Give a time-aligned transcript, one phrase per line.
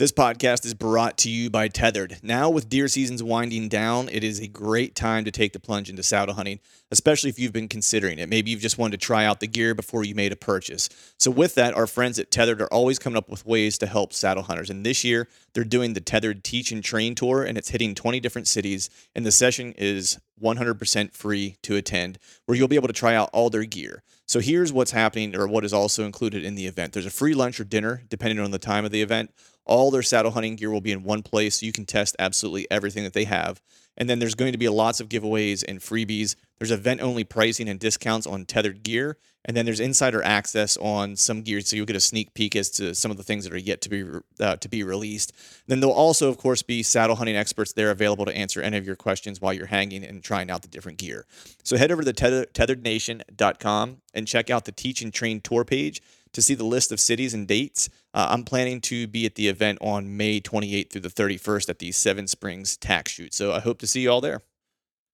[0.00, 2.20] This podcast is brought to you by Tethered.
[2.22, 5.90] Now, with deer seasons winding down, it is a great time to take the plunge
[5.90, 8.30] into saddle hunting, especially if you've been considering it.
[8.30, 10.88] Maybe you've just wanted to try out the gear before you made a purchase.
[11.18, 14.14] So, with that, our friends at Tethered are always coming up with ways to help
[14.14, 14.70] saddle hunters.
[14.70, 18.20] And this year, they're doing the Tethered Teach and Train Tour, and it's hitting 20
[18.20, 18.88] different cities.
[19.14, 23.28] And the session is 100% free to attend, where you'll be able to try out
[23.34, 24.02] all their gear.
[24.24, 27.34] So, here's what's happening, or what is also included in the event there's a free
[27.34, 29.30] lunch or dinner, depending on the time of the event.
[29.64, 31.60] All their saddle hunting gear will be in one place.
[31.60, 33.60] So you can test absolutely everything that they have.
[33.96, 36.34] And then there's going to be lots of giveaways and freebies.
[36.58, 39.18] There's event only pricing and discounts on tethered gear.
[39.44, 42.68] And then there's insider access on some gear, so you'll get a sneak peek as
[42.72, 44.04] to some of the things that are yet to be
[44.38, 45.32] uh, to be released.
[45.66, 48.86] Then there'll also, of course, be saddle hunting experts there available to answer any of
[48.86, 51.26] your questions while you're hanging and trying out the different gear.
[51.62, 56.02] So head over to tether, tetherednation.com and check out the Teach and Train tour page
[56.32, 57.88] to see the list of cities and dates.
[58.14, 61.78] Uh, I'm planning to be at the event on May 28th through the 31st at
[61.78, 63.34] the Seven Springs Tax Shoot.
[63.34, 64.42] So I hope to see you all there.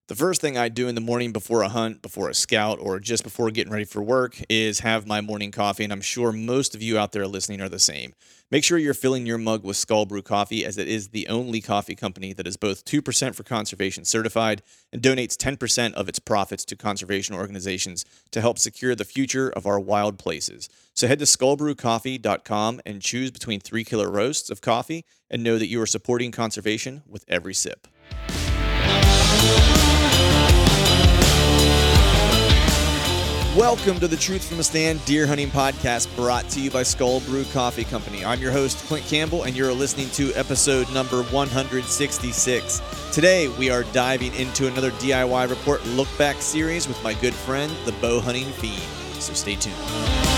[0.09, 3.00] The first thing I do in the morning before a hunt, before a scout, or
[3.00, 5.83] just before getting ready for work is have my morning coffee.
[5.83, 8.15] And I'm sure most of you out there listening are the same.
[8.49, 11.61] Make sure you're filling your mug with Skull Brew coffee, as it is the only
[11.61, 14.62] coffee company that is both 2% for conservation certified
[14.93, 19.66] and donates 10% of its profits to conservation organizations to help secure the future of
[19.66, 20.69] our wild places.
[20.95, 25.66] So head to skullbrewcoffee.com and choose between three killer roasts of coffee and know that
[25.66, 27.89] you are supporting conservation with every sip.
[33.56, 37.21] Welcome to the Truth from the Stand Deer Hunting Podcast brought to you by Skull
[37.21, 38.22] Brew Coffee Company.
[38.22, 42.83] I'm your host, Clint Campbell, and you're listening to episode number 166.
[43.15, 47.75] Today, we are diving into another DIY Report Look Back series with my good friend,
[47.87, 49.22] the Bow Hunting Fiend.
[49.22, 50.35] So stay tuned.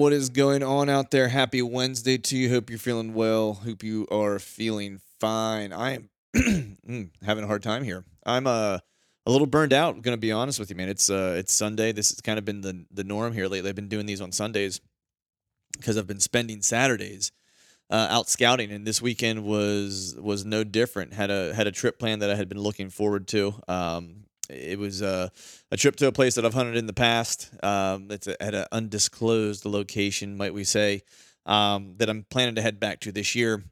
[0.00, 1.28] What is going on out there?
[1.28, 2.48] Happy Wednesday to you.
[2.48, 3.52] Hope you're feeling well.
[3.52, 5.74] Hope you are feeling fine.
[5.74, 8.06] I am mm, having a hard time here.
[8.24, 8.78] I'm uh,
[9.26, 10.02] a little burned out.
[10.02, 10.88] To be honest with you, man.
[10.88, 11.92] It's uh, it's Sunday.
[11.92, 13.68] This has kind of been the the norm here lately.
[13.68, 14.80] I've been doing these on Sundays
[15.76, 17.30] because I've been spending Saturdays
[17.90, 21.12] uh, out scouting, and this weekend was was no different.
[21.12, 23.54] Had a had a trip plan that I had been looking forward to.
[23.68, 24.19] Um,
[24.50, 25.28] it was uh,
[25.70, 27.50] a trip to a place that I've hunted in the past.
[27.62, 31.02] Um, it's a, at an undisclosed location, might we say,
[31.46, 33.62] um, that I'm planning to head back to this year.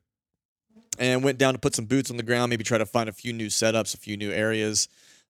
[0.99, 3.13] And went down to put some boots on the ground, maybe try to find a
[3.13, 4.89] few new setups, a few new areas,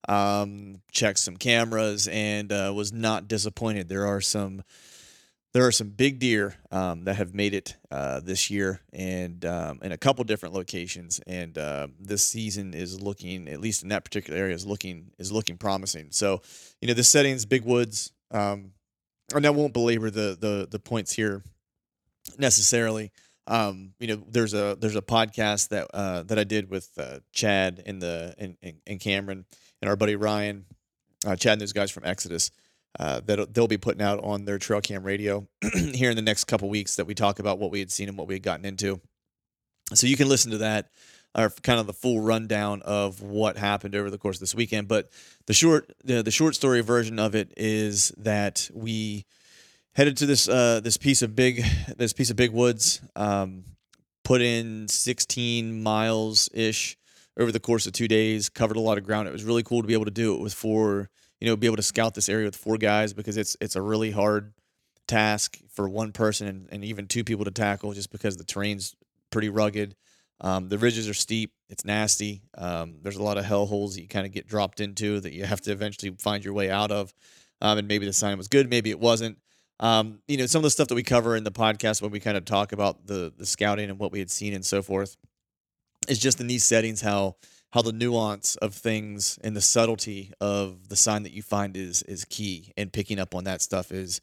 [0.09, 3.89] um, check some cameras, and uh, was not disappointed.
[3.89, 4.63] There are some
[5.59, 9.81] there are some big deer um, that have made it uh, this year and um,
[9.83, 11.21] in a couple different locations.
[11.27, 15.33] And uh, this season is looking at least in that particular area is looking is
[15.33, 16.13] looking promising.
[16.13, 16.43] So
[16.81, 18.13] you know the settings big woods.
[18.31, 18.71] Um,
[19.35, 21.43] and I won't belabor the the the points here
[22.39, 23.11] necessarily.
[23.49, 27.19] Um, you know there's a there's a podcast that uh, that I did with uh,
[27.33, 29.45] Chad and the and, and, Cameron
[29.83, 30.67] and our buddy Ryan
[31.27, 32.53] uh, Chad and those guys from Exodus
[32.99, 35.47] uh, that they'll be putting out on their trail cam radio
[35.95, 38.19] here in the next couple weeks that we talk about what we had seen and
[38.19, 39.01] what we had gotten into.
[39.95, 40.91] So you can listen to that
[41.37, 44.89] or kind of the full rundown of what happened over the course of this weekend.
[44.89, 45.11] But
[45.47, 49.25] the short the, the short story version of it is that we
[49.95, 51.65] headed to this uh, this piece of big
[51.97, 53.65] this piece of big woods, um,
[54.25, 56.97] put in 16 miles ish
[57.39, 59.29] over the course of two days, covered a lot of ground.
[59.29, 61.09] It was really cool to be able to do it with four,
[61.41, 63.83] you know, be able to scout this area with four guys because it's it's a
[63.83, 64.53] really hard
[65.07, 68.95] task for one person and, and even two people to tackle just because the terrain's
[69.31, 69.95] pretty rugged.
[70.41, 71.53] Um, the ridges are steep.
[71.69, 72.43] It's nasty.
[72.57, 75.33] Um, there's a lot of hell holes that you kind of get dropped into that
[75.33, 77.13] you have to eventually find your way out of.
[77.61, 79.39] Um, and maybe the sign was good, maybe it wasn't.
[79.81, 82.21] Um, you know, some of the stuff that we cover in the podcast when we
[82.21, 85.17] kind of talk about the the scouting and what we had seen and so forth
[86.09, 87.37] is just in these settings how
[87.71, 92.03] how the nuance of things and the subtlety of the sign that you find is
[92.03, 94.21] is key and picking up on that stuff is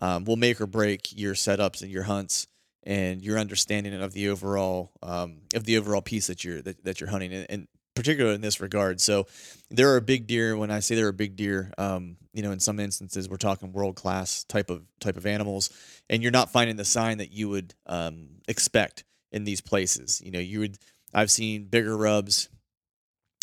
[0.00, 2.46] um, will make or break your setups and your hunts
[2.84, 7.00] and your understanding of the overall um, of the overall piece that you're that, that
[7.00, 9.00] you're hunting and, and particularly in this regard.
[9.00, 9.26] So
[9.70, 12.60] there are big deer when i say there are big deer um, you know in
[12.60, 15.70] some instances we're talking world class type of type of animals
[16.08, 20.20] and you're not finding the sign that you would um, expect in these places.
[20.24, 20.78] You know you would
[21.14, 22.48] i've seen bigger rubs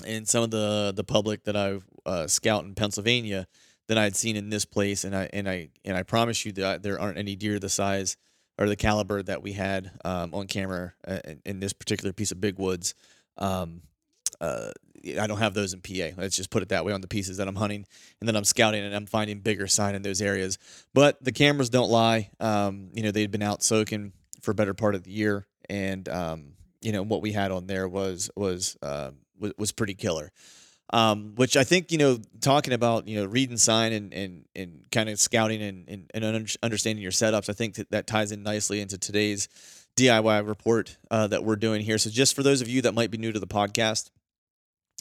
[0.06, 3.48] in some of the the public that i uh, scout in pennsylvania
[3.88, 6.84] than i'd seen in this place and i and i and i promise you that
[6.84, 8.18] there aren't any deer the size
[8.58, 12.32] or the caliber that we had um, on camera uh, in, in, this particular piece
[12.32, 12.96] of big woods.
[13.38, 13.82] Um,
[14.40, 14.72] uh,
[15.20, 16.16] I don't have those in PA.
[16.18, 17.86] Let's just put it that way on the pieces that I'm hunting,
[18.20, 20.58] and then I'm scouting and I'm finding bigger sign in those areas.
[20.94, 22.32] But the cameras don't lie.
[22.40, 26.08] Um, you know, they'd been out soaking for a better part of the year, and
[26.10, 30.32] um, you know what we had on there was was uh, was, was pretty killer.
[30.94, 34.86] Um, which I think you know, talking about you know reading sign and and, and
[34.92, 38.44] kind of scouting and, and, and understanding your setups, I think that, that ties in
[38.44, 39.50] nicely into today's
[39.98, 41.98] DIY report uh, that we're doing here.
[41.98, 44.12] So just for those of you that might be new to the podcast,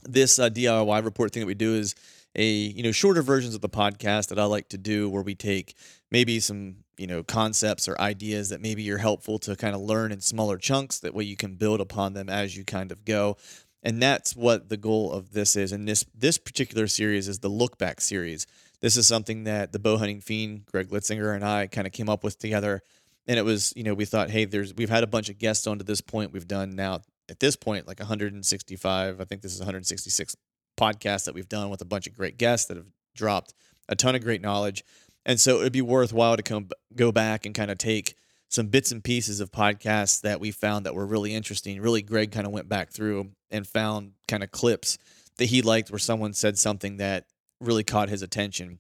[0.05, 1.95] this uh, DIY report thing that we do is
[2.35, 5.35] a you know shorter versions of the podcast that I like to do where we
[5.35, 5.75] take
[6.11, 10.13] maybe some you know concepts or ideas that maybe you're helpful to kind of learn
[10.13, 13.37] in smaller chunks that way you can build upon them as you kind of go
[13.85, 15.71] and that's what the goal of this is.
[15.71, 18.47] And this this particular series is the look back series.
[18.81, 22.09] This is something that the bow hunting fiend greg litzinger and i kind of came
[22.09, 22.83] up with together.
[23.27, 25.67] And it was you know we thought hey there's we've had a bunch of guests
[25.67, 26.33] on to this point.
[26.33, 30.37] We've done now at this point like 165 i think this is 166
[30.79, 33.55] podcasts that we've done with a bunch of great guests that have dropped
[33.89, 34.85] a ton of great knowledge.
[35.27, 38.15] And so it'd be worthwhile to come go back and kind of take
[38.55, 41.81] some bits and pieces of podcasts that we found that were really interesting.
[41.81, 44.97] Really, Greg kind of went back through and found kind of clips
[45.39, 47.27] that he liked where someone said something that
[47.61, 48.79] really caught his attention.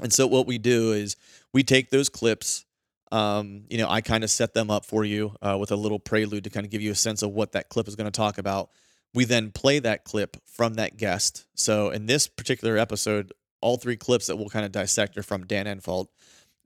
[0.00, 1.16] And so what we do is
[1.52, 2.64] we take those clips.
[3.10, 5.98] Um, you know, I kind of set them up for you uh, with a little
[5.98, 8.16] prelude to kind of give you a sense of what that clip is going to
[8.16, 8.70] talk about.
[9.14, 11.44] We then play that clip from that guest.
[11.54, 15.46] So in this particular episode, all three clips that we'll kind of dissect are from
[15.46, 16.06] Dan Infalt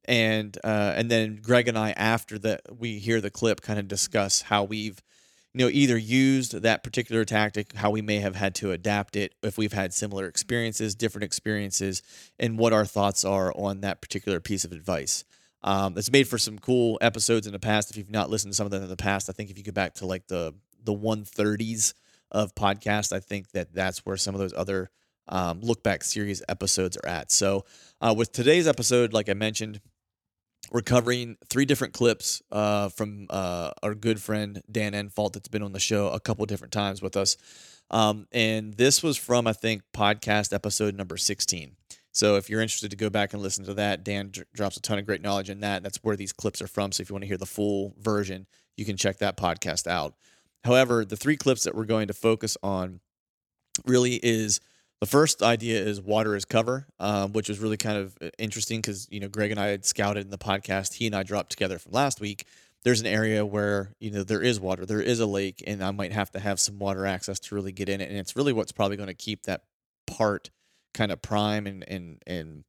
[0.06, 3.88] and uh, and then Greg and I, after that, we hear the clip, kind of
[3.88, 5.03] discuss how we've,
[5.53, 9.35] you know, either used that particular tactic, how we may have had to adapt it,
[9.43, 12.03] if we've had similar experiences, different experiences,
[12.38, 15.25] and what our thoughts are on that particular piece of advice.
[15.62, 17.91] Um, it's made for some cool episodes in the past.
[17.91, 19.65] If you've not listened to some of them in the past, I think if you
[19.65, 21.94] go back to like the the 130s
[22.31, 24.91] of podcast, I think that that's where some of those other
[25.29, 27.32] um, look back series episodes are at.
[27.32, 27.65] So,
[28.01, 29.81] uh, with today's episode, like I mentioned,
[30.70, 35.63] we're covering three different clips uh, from uh, our good friend Dan Infalt that's been
[35.63, 37.37] on the show a couple different times with us.
[37.91, 41.77] Um, and this was from, I think, podcast episode number 16.
[42.13, 44.99] So if you're interested to go back and listen to that, Dan drops a ton
[44.99, 45.82] of great knowledge in that.
[45.82, 46.91] That's where these clips are from.
[46.91, 48.46] So if you want to hear the full version,
[48.77, 50.15] you can check that podcast out.
[50.65, 53.01] However, the three clips that we're going to focus on
[53.85, 54.61] really is
[55.00, 58.81] the first idea is water is cover, um, which was really kind of uh, interesting
[58.81, 60.94] because you know Greg and I had scouted in the podcast.
[60.94, 62.46] He and I dropped together from last week.
[62.82, 65.91] There's an area where you know there is water, there is a lake, and I
[65.91, 68.08] might have to have some water access to really get in it.
[68.08, 69.65] And it's really what's probably going to keep that
[70.06, 70.50] part
[70.94, 72.65] kind of prime and and and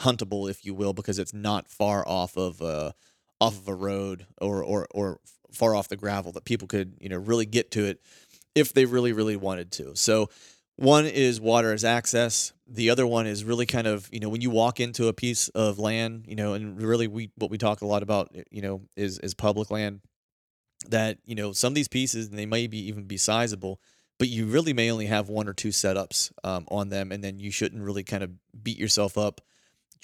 [0.00, 2.94] huntable, if you will, because it's not far off of a
[3.40, 5.20] off of a road or or or
[5.50, 8.00] far off the gravel that people could you know really get to it
[8.54, 9.96] if they really really wanted to.
[9.96, 10.28] So
[10.80, 12.54] one is water as access.
[12.66, 15.48] The other one is really kind of, you know, when you walk into a piece
[15.50, 18.62] of land, you know, and really we what we talk a lot about, eh, you
[18.62, 20.00] know, is is public land
[20.88, 23.78] that, you know, some of these pieces and they may be even be sizable,
[24.18, 27.38] but you really may only have one or two setups um, on them and then
[27.38, 28.30] you shouldn't really kind of
[28.62, 29.42] beat yourself up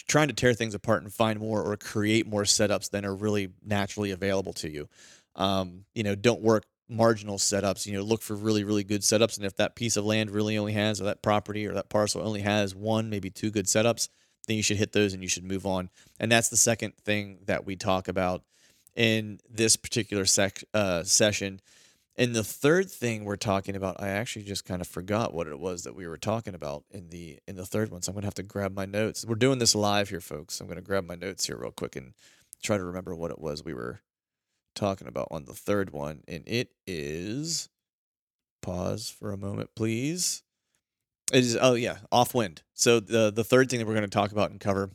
[0.07, 3.49] trying to tear things apart and find more or create more setups than are really
[3.65, 4.91] naturally available to you.
[5.37, 7.87] Um, you know, don't work marginal setups.
[7.87, 9.37] You know, look for really, really good setups.
[9.37, 12.23] And if that piece of land really only has, or that property or that parcel
[12.23, 14.09] only has one, maybe two good setups,
[14.47, 15.91] then you should hit those and you should move on.
[16.21, 18.43] And that's the second thing that we talk about
[18.95, 21.61] in this particular sec- uh, session.
[22.19, 25.59] And the third thing we're talking about, I actually just kind of forgot what it
[25.59, 28.01] was that we were talking about in the in the third one.
[28.01, 29.27] So I'm gonna have to grab my notes.
[29.27, 30.61] We're doing this live here, folks.
[30.61, 32.15] I'm gonna grab my notes here real quick and
[32.63, 34.01] try to remember what it was we were
[34.77, 36.23] talking about on the third one.
[36.29, 37.69] And it is
[38.63, 40.43] pause for a moment, please.
[41.33, 42.63] It is oh yeah, off wind.
[42.75, 44.91] So the the third thing that we're going to talk about and cover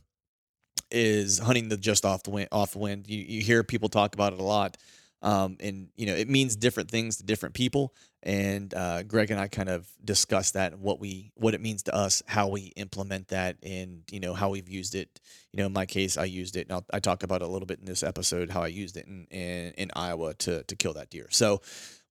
[0.89, 2.49] is hunting the just off the wind.
[2.51, 3.07] Off wind.
[3.07, 4.77] You you hear people talk about it a lot,
[5.21, 7.93] um, and you know it means different things to different people.
[8.23, 11.95] And uh, Greg and I kind of discussed that what we what it means to
[11.95, 15.19] us, how we implement that, and you know how we've used it.
[15.51, 17.47] You know, in my case, I used it, and I'll, I talk about it a
[17.47, 20.75] little bit in this episode how I used it in in, in Iowa to to
[20.75, 21.27] kill that deer.
[21.31, 21.61] So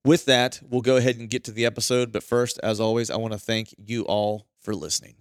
[0.03, 2.11] with that, we'll go ahead and get to the episode.
[2.11, 5.15] But first, as always, I want to thank you all for listening.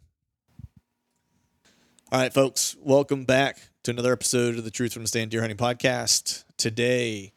[2.12, 5.40] All right, folks, welcome back to another episode of the Truth from the Stand Deer
[5.40, 6.42] Hunting Podcast.
[6.56, 7.32] Today,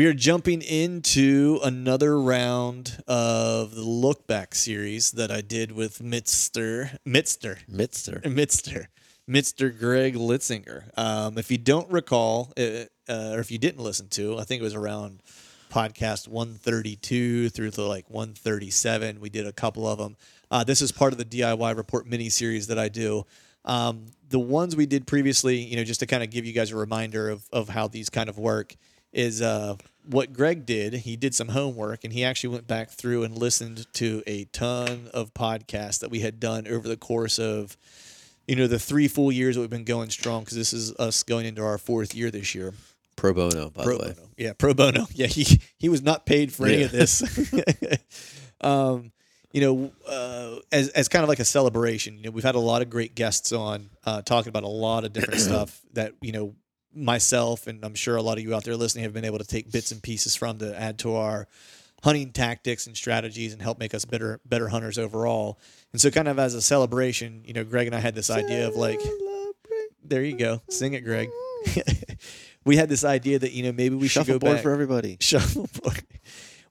[0.00, 5.98] we are jumping into another round of the look back series that I did with
[5.98, 8.22] Mitster, Mitster, Mitster.
[8.24, 8.86] Mitster,
[9.28, 10.84] Mitster Greg Litzinger.
[10.96, 14.62] Um, if you don't recall, uh, uh, or if you didn't listen to, I think
[14.62, 15.22] it was around
[15.70, 19.20] podcast 132 through to like 137.
[19.20, 20.16] We did a couple of them.
[20.50, 23.26] Uh, this is part of the DIY report mini series that I do.
[23.66, 26.70] Um, the ones we did previously, you know, just to kind of give you guys
[26.70, 28.74] a reminder of, of how these kind of work,
[29.12, 29.76] is uh,
[30.08, 30.92] what Greg did.
[30.94, 35.08] He did some homework and he actually went back through and listened to a ton
[35.12, 37.76] of podcasts that we had done over the course of,
[38.46, 41.22] you know, the three full years that we've been going strong because this is us
[41.22, 42.72] going into our fourth year this year.
[43.16, 44.12] Pro bono, by Pro the way.
[44.14, 44.28] bono.
[44.38, 45.06] Yeah, pro bono.
[45.14, 47.22] Yeah, he he was not paid for any of this.
[48.62, 49.12] um,
[49.52, 52.16] you know, uh, as as kind of like a celebration.
[52.16, 55.04] You know, we've had a lot of great guests on uh, talking about a lot
[55.04, 56.54] of different stuff that you know
[56.94, 59.46] myself and I'm sure a lot of you out there listening have been able to
[59.46, 61.46] take bits and pieces from to add to our
[62.02, 65.58] hunting tactics and strategies and help make us better better hunters overall.
[65.92, 68.68] And so kind of as a celebration, you know, Greg and I had this idea
[68.68, 69.00] of like
[70.02, 70.60] there you go.
[70.68, 71.30] Sing it, Greg.
[72.64, 75.16] we had this idea that, you know, maybe we should go back for everybody.
[75.20, 76.02] shuffleboard.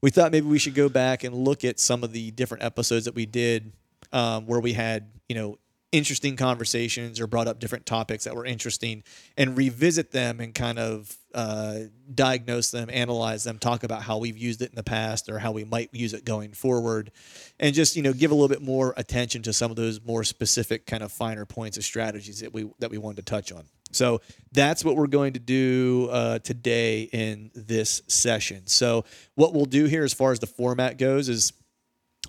[0.02, 3.06] We thought maybe we should go back and look at some of the different episodes
[3.06, 3.74] that we did
[4.14, 5.58] um, where we had, you know,
[5.92, 9.04] interesting conversations or brought up different topics that were interesting
[9.38, 11.80] and revisit them and kind of uh,
[12.14, 15.52] diagnose them, analyze them, talk about how we've used it in the past or how
[15.52, 17.12] we might use it going forward,
[17.60, 20.24] and just you know give a little bit more attention to some of those more
[20.24, 23.64] specific kind of finer points of strategies that we that we wanted to touch on.
[23.92, 28.68] So that's what we're going to do uh, today in this session.
[28.68, 31.54] So what we'll do here, as far as the format goes, is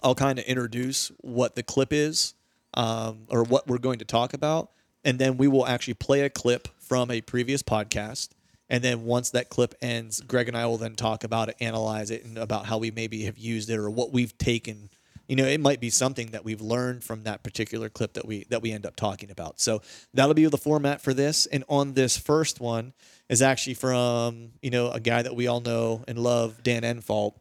[0.02, 2.35] I'll kind of introduce what the clip is
[2.74, 4.70] um, or what we're going to talk about.
[5.04, 8.30] And then we will actually play a clip from a previous podcast.
[8.68, 12.10] And then once that clip ends, Greg and I will then talk about it, analyze
[12.10, 14.90] it, and about how we maybe have used it or what we've taken.
[15.26, 18.44] You know, it might be something that we've learned from that particular clip that we
[18.50, 19.60] that we end up talking about.
[19.60, 21.46] So that'll be the format for this.
[21.46, 22.92] And on this first one
[23.28, 27.34] is actually from you know a guy that we all know and love, Dan Infalt.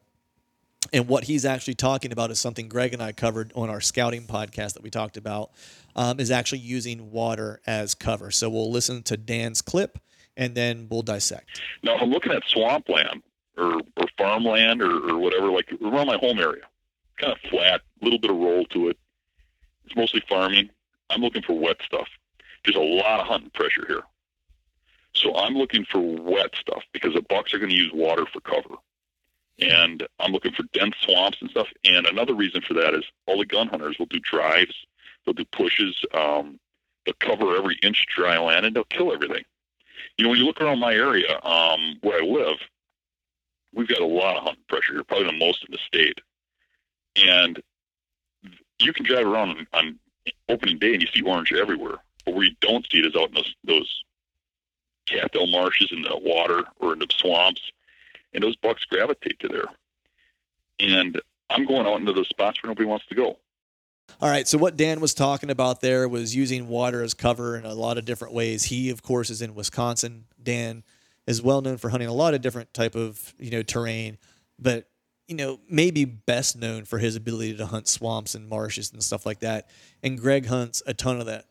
[0.94, 4.24] And what he's actually talking about is something Greg and I covered on our scouting
[4.24, 5.52] podcast that we talked about,
[5.96, 8.32] um, is actually using water as cover.
[8.32, 10.00] So we'll listen to Dan's clip
[10.38, 11.62] and then we'll dissect.
[11.84, 13.22] Now, if I'm looking at swampland
[13.58, 16.64] or, or farmland or, or whatever, like around my home area,
[17.18, 18.98] kind of flat, a little bit of roll to it.
[19.86, 20.70] It's mostly farming.
[21.10, 22.08] I'm looking for wet stuff.
[22.64, 24.04] There's a lot of hunting pressure here.
[25.14, 28.40] So I'm looking for wet stuff because the bucks are going to use water for
[28.42, 28.76] cover.
[29.62, 31.68] And I'm looking for dense swamps and stuff.
[31.84, 34.74] And another reason for that is all the gun hunters will do drives,
[35.26, 36.60] they'll do pushes, um,
[37.06, 39.44] they'll cover every inch of dry land, and they'll kill everything.
[40.18, 42.58] You know, when you look around my area, um, where I live,
[43.74, 46.20] we've got a lot of hunting pressure here, probably the most in the state.
[47.16, 47.62] And
[48.80, 50.00] you can drive around on, on
[50.48, 51.98] opening day and you see orange everywhere.
[52.26, 54.04] But where you don't see it is out in those, those
[55.06, 57.62] cattail marshes in the water or in the swamps.
[58.34, 59.66] And those bucks gravitate to there.
[60.80, 61.20] And
[61.50, 63.38] I'm going out into those spots where nobody wants to go.
[64.22, 64.48] All right.
[64.48, 67.98] So what Dan was talking about there was using water as cover in a lot
[67.98, 68.66] of different ways.
[68.66, 70.26] He, of course, is in Wisconsin.
[70.42, 70.84] Dan
[71.28, 74.18] is well known for hunting a lot of different type of you know terrain,
[74.58, 74.90] but
[75.28, 79.26] you know maybe best known for his ability to hunt swamps and marshes and stuff
[79.28, 79.70] like that.
[80.02, 81.46] And Greg hunts a ton of that.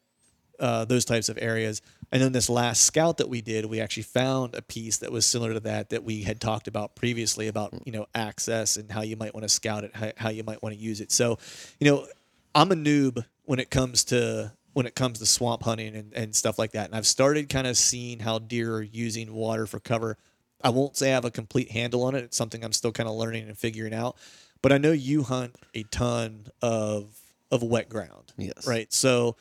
[0.58, 1.80] uh, those types of areas.
[2.10, 5.26] And then this last scout that we did, we actually found a piece that was
[5.26, 9.02] similar to that that we had talked about previously about you know access and how
[9.02, 11.12] you might want to scout it, how, how you might want to use it.
[11.12, 11.38] So,
[11.78, 12.06] you know,
[12.54, 16.36] I'm a noob when it comes to when it comes to swamp hunting and, and
[16.36, 16.86] stuff like that.
[16.86, 20.16] And I've started kind of seeing how deer are using water for cover.
[20.62, 22.24] I won't say I have a complete handle on it.
[22.24, 24.16] It's something I'm still kind of learning and figuring out.
[24.62, 27.16] But I know you hunt a ton of
[27.50, 28.32] of wet ground.
[28.36, 28.66] Yes.
[28.66, 28.92] Right.
[28.92, 29.36] So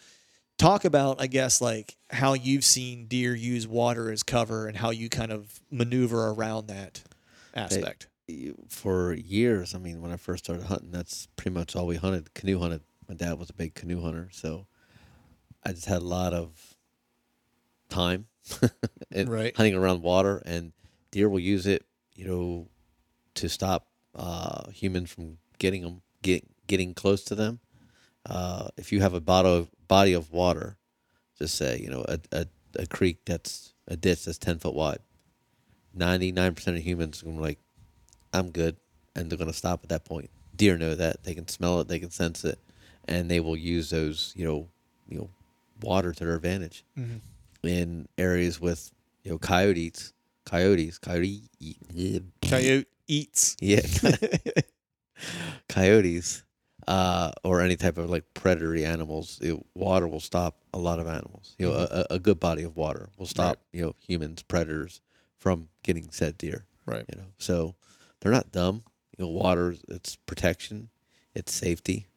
[0.58, 4.90] talk about, I guess, like how you've seen deer use water as cover and how
[4.92, 7.04] you kind of maneuver around that
[7.54, 8.08] aspect.
[8.28, 9.74] you- for years.
[9.76, 12.34] I mean, when I first started hunting, that's pretty much all we hunted.
[12.34, 12.82] Canoe hunted.
[13.08, 14.68] My dad was a big canoe hunter, so
[15.64, 16.76] I just had a lot of
[17.90, 18.28] time
[19.12, 19.56] and Right.
[19.56, 20.74] hunting around water, and
[21.12, 21.86] deer will use it,
[22.16, 22.68] you know,
[23.36, 27.60] to stop uh, humans from getting them get, getting close to them.
[28.28, 30.78] Uh, if you have a bottle body of water,
[31.38, 32.46] just say you know a, a,
[32.80, 35.00] a creek that's a ditch that's ten foot wide.
[35.94, 37.60] Ninety nine percent of humans are gonna be like,
[38.34, 38.76] I'm good,
[39.16, 40.30] and they're gonna stop at that point.
[40.56, 42.60] Deer know that they can smell it, they can sense it,
[43.08, 44.68] and they will use those you know
[45.08, 45.30] you know
[45.82, 46.84] water to their advantage.
[47.64, 48.92] In areas with
[49.24, 50.14] you know coyotes,
[50.46, 51.44] coyotes, coyote,
[52.42, 53.56] Coyote eats.
[53.62, 53.82] yeah,
[55.70, 56.44] coyotes,
[56.88, 61.08] uh, or any type of like predatory animals, it, water will stop a lot of
[61.08, 61.56] animals.
[61.60, 65.02] You know, a, a good body of water will stop you know humans, predators
[65.38, 66.66] from getting said deer.
[66.86, 67.06] Right.
[67.14, 67.76] You know, so
[68.20, 68.84] they're not dumb.
[69.18, 70.90] You know, water it's protection,
[71.36, 72.08] it's safety,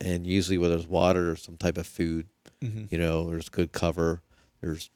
[0.00, 2.26] and usually where there's water or some type of food,
[2.90, 4.20] you know, there's good cover,
[4.60, 4.90] there's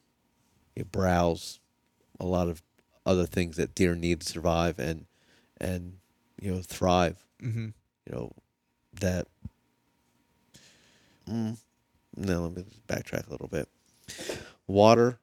[0.76, 1.60] you know, browse,
[2.20, 2.62] a lot of
[3.06, 5.06] other things that deer need to survive and
[5.58, 5.98] and
[6.40, 7.24] you know thrive.
[7.42, 7.68] Mm-hmm.
[8.06, 8.32] You know
[9.00, 9.26] that.
[11.28, 11.56] Mm,
[12.16, 13.68] no, let me backtrack a little bit.
[14.66, 15.18] Water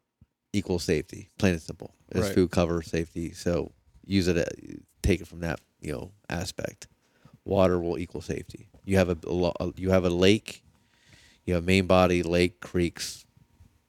[0.54, 1.94] equals safety, plain and simple.
[2.10, 2.36] It's Right.
[2.36, 3.32] food cover safety.
[3.34, 3.72] So
[4.06, 4.46] use it, uh,
[5.02, 6.88] take it from that you know aspect.
[7.46, 8.68] Water will equal safety.
[8.86, 10.64] You have a, a you have a lake,
[11.46, 13.26] you have main body, lake, creeks.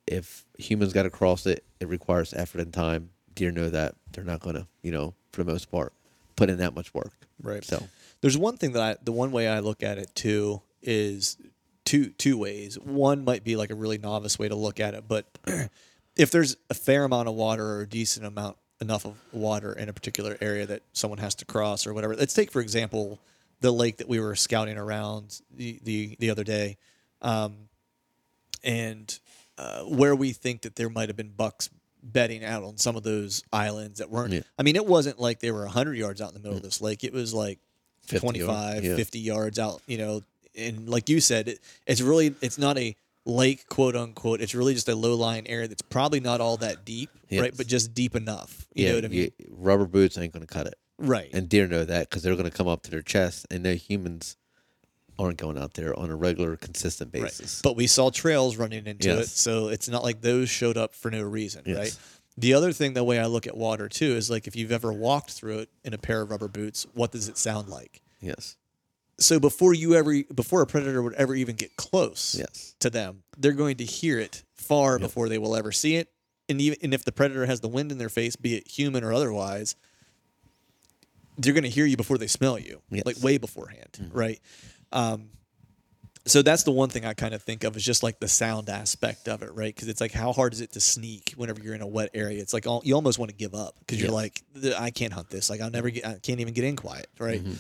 [0.07, 3.11] If humans got to cross it, it requires effort and time.
[3.35, 5.93] Deer know that they're not going to, you know, for the most part,
[6.37, 7.13] put in that much work.
[7.43, 7.65] Right.
[7.65, 7.89] So
[8.23, 11.37] There's one thing that I, the one way I look at it too is
[11.85, 12.79] two two ways.
[12.79, 15.27] One might be like a really novice way to look at it, but
[16.17, 19.89] if there's a fair amount of water or a decent amount enough of water in
[19.89, 22.17] a particular area that someone has to cross or whatever.
[22.17, 23.19] Let's take for example
[23.61, 26.77] the lake that we were scouting around the the, the other day,
[27.23, 27.69] um,
[28.63, 29.19] and
[29.57, 31.71] uh, where we think that there might have been bucks
[32.03, 34.33] bedding out on some of those islands that weren't.
[34.33, 34.41] Yeah.
[34.59, 36.81] I mean, it wasn't like they were 100 yards out in the middle of this
[36.81, 37.05] lake.
[37.05, 37.61] It was like
[38.07, 38.97] 50 yards, 25, yeah.
[38.97, 40.23] 50 yards out, you know.
[40.57, 44.41] And like you said, it, it's really, it's not a lake, quote unquote.
[44.41, 47.57] It's really just a low lying area that's probably not all that deep, right?
[47.57, 48.67] But just deep enough.
[48.75, 49.19] You yeah, know what I mean?
[49.21, 50.75] you- rubber boots ain't going to cut it.
[50.99, 51.31] Right.
[51.33, 53.75] And deer know that because they're going to come up to their chest, and no
[53.75, 54.37] humans
[55.19, 57.25] aren't going out there on a regular, consistent Right.
[57.25, 57.61] basis.
[57.63, 61.11] But we saw trails running into it, so it's not like those showed up for
[61.11, 61.77] no reason, Yes.
[61.79, 61.97] right?
[62.39, 64.93] The other thing, the way I look at water too, is like if you've ever
[64.93, 68.01] walked through it in a pair of rubber boots, what does it sound like?
[68.21, 68.57] yes,
[69.19, 73.23] So before you ever, before a predator would ever even get close yes, to them,
[73.37, 76.09] they're going to hear it far before they will ever see it.
[76.49, 79.05] And even and if the predator has the wind in their face, be it human
[79.05, 79.77] or otherwise,
[81.39, 83.05] they're going to hear you before they smell you, Yes.
[83.07, 84.41] like way beforehand, right?
[84.93, 85.31] Um,
[86.25, 88.69] so that's the one thing I kind of think of is just like the sound
[88.69, 89.75] aspect of it, right?
[89.75, 92.41] Because it's like how hard is it to sneak whenever you're in a wet area?
[92.41, 94.41] It's like all, you almost want to give up because you're like,
[94.79, 95.51] I can't hunt this.
[95.51, 97.43] Like I'll never get, I can't even get in quiet, right?
[97.43, 97.55] Mm-hmm.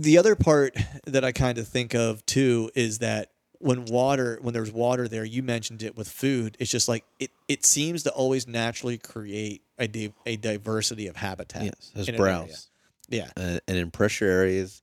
[0.00, 0.76] The other part
[1.06, 5.24] that I kind of think of too is that when water, when there's water there,
[5.24, 6.56] you mentioned it with food.
[6.60, 7.30] It's just like it.
[7.48, 11.64] It seems to always naturally create a di- a diversity of habitat.
[11.64, 11.90] yes.
[11.94, 12.32] There's in an area.
[12.46, 12.70] browse,
[13.08, 13.30] Yeah.
[13.36, 14.82] uh, and in pressure areas,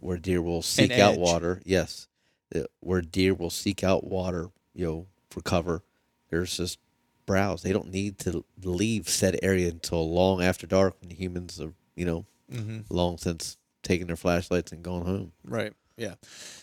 [0.00, 1.18] where deer will seek out edge.
[1.18, 1.60] water.
[1.64, 2.08] Yes,
[2.54, 5.82] uh, where deer will seek out water, you know, for cover.
[6.30, 6.78] There's just
[7.26, 7.62] browse.
[7.62, 12.04] They don't need to leave said area until long after dark when humans are, you
[12.04, 12.80] know, Mm-hmm.
[12.90, 15.32] long since taking their flashlights and going home.
[15.44, 15.72] Right.
[15.96, 16.14] Yeah.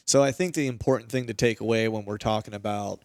[0.06, 3.02] So I think the important thing to take away when we're talking about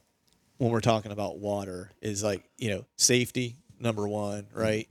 [0.59, 4.89] when we're talking about water is like, you know, safety number 1, right?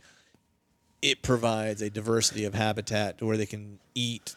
[1.01, 4.35] It provides a diversity of habitat to where they can eat,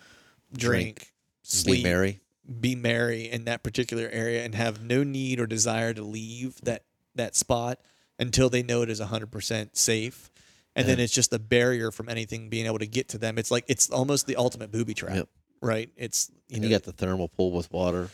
[0.53, 2.21] drink, Drink, sleep, Be merry.
[2.61, 6.85] be merry in that particular area and have no need or desire to leave that
[7.15, 7.81] that spot
[8.19, 10.31] until they know it is 100% safe.
[10.77, 13.37] And then it's just a barrier from anything being able to get to them.
[13.37, 15.29] It's like it's almost the ultimate booby trap, Yep.
[15.61, 15.91] right?
[15.97, 18.11] It's you And know, you got the thermal pool with water.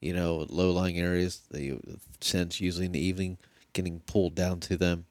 [0.00, 1.42] you know, low lying areas.
[1.52, 1.78] The
[2.20, 3.38] scents usually in the evening
[3.72, 5.06] getting pulled down to them.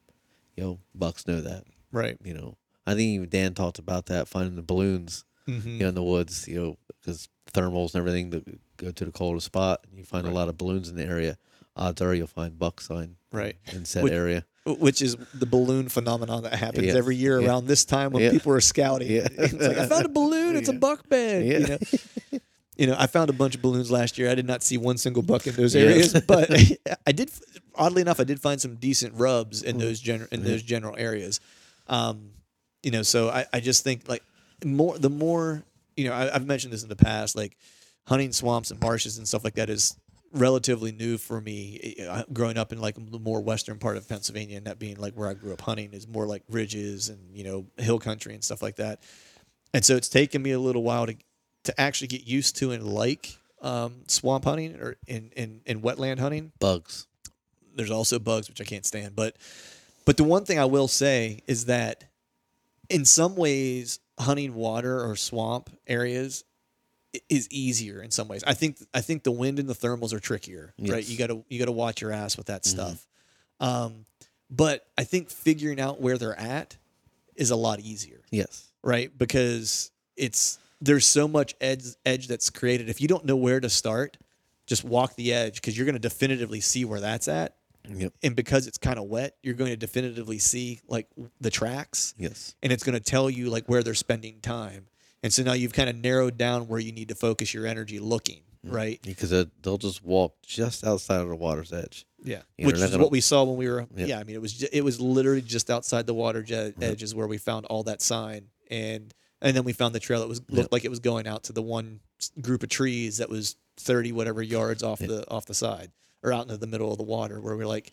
[0.54, 1.64] You know, bucks know that.
[1.92, 2.18] Right.
[2.22, 5.24] You know, I think even Dan talked about that finding the balloons.
[5.48, 5.64] Mhm.
[5.66, 6.46] You know, in the woods.
[6.48, 8.44] You know, because thermals and everything that
[8.76, 10.32] go to the coldest spot, and you find Right.
[10.32, 11.36] a lot of balloons in the area.
[11.76, 13.56] Odds are you'll find buck sign Right.
[13.72, 14.44] in said Which- area.
[14.64, 16.94] Which is the balloon phenomenon that happens Yeah.
[16.94, 17.48] every year Yeah.
[17.48, 18.30] around this time when Yeah.
[18.30, 19.08] people are scouting.
[19.10, 20.54] It's like I found a balloon.
[20.54, 21.44] It's a buck bed.
[21.46, 21.78] You know.
[22.78, 24.30] You know, I found a bunch of balloons last year.
[24.30, 26.50] I did not see one single buck in those areas, but
[27.06, 27.30] I did.
[27.74, 29.66] Oddly enough, I did find some decent rubs Mm.
[29.66, 31.38] in those general in those general areas.
[31.86, 32.30] Um,
[32.82, 34.22] you know, so I, I just think like
[34.64, 35.64] more the more
[35.96, 37.56] you know I, I've mentioned this in the past, like
[38.06, 39.96] hunting swamps and marshes and stuff like that is
[40.32, 41.96] relatively new for me.
[42.08, 45.14] Uh, Growing up in like the more western part of Pennsylvania, and that being like
[45.14, 48.42] where I grew up hunting, is more like ridges and you know hill country and
[48.42, 49.02] stuff like that.
[49.74, 51.16] And so it's taken me a little while to
[51.64, 56.18] to actually get used to and like um, swamp hunting or in, in in wetland
[56.18, 57.06] hunting Bugs.
[57.76, 59.14] there's also bugs which I can't stand.
[59.14, 59.36] But
[60.04, 62.04] but the one thing I will say is that
[62.88, 66.44] in some ways hunting water or swamp areas
[67.28, 68.42] is easier in some ways.
[68.46, 71.04] I think I think the wind and the thermals are trickier, right?
[71.06, 73.06] You got to you got to watch your ass with that stuff.
[73.60, 74.06] Um,
[74.50, 76.76] but I think figuring out where they're at
[77.36, 78.70] is a lot easier Yes.
[78.82, 79.10] right?
[79.16, 82.88] Because it's there's so much edge edge that's created.
[82.88, 84.16] If you don't know where to start,
[84.66, 87.56] just walk the edge because you're going to definitively see where that's at.
[87.88, 88.12] Yep.
[88.22, 91.08] And because it's kind of wet, you're going to definitively see like
[91.40, 92.54] the tracks, Yes.
[92.62, 94.86] and it's going to tell you like where they're spending time.
[95.22, 97.98] And so now you've kind of narrowed down where you need to focus your energy
[97.98, 98.74] looking, mm-hmm.
[98.74, 99.00] right?
[99.02, 102.06] Because they- they'll just walk just outside of the water's edge.
[102.24, 103.86] Yeah, Yeah, which is gonna- what we saw when we were.
[103.96, 104.06] Yeah.
[104.06, 106.82] Yeah, I mean, it was it was literally just outside the water jet mm-hmm.
[106.84, 110.20] edge is where we found all that sign, and and then we found the trail
[110.20, 111.98] that was looked like it was going out to the one
[112.40, 115.90] group of trees that was thirty whatever yards off the off the side
[116.22, 117.92] or out into the middle of the water, where we're like,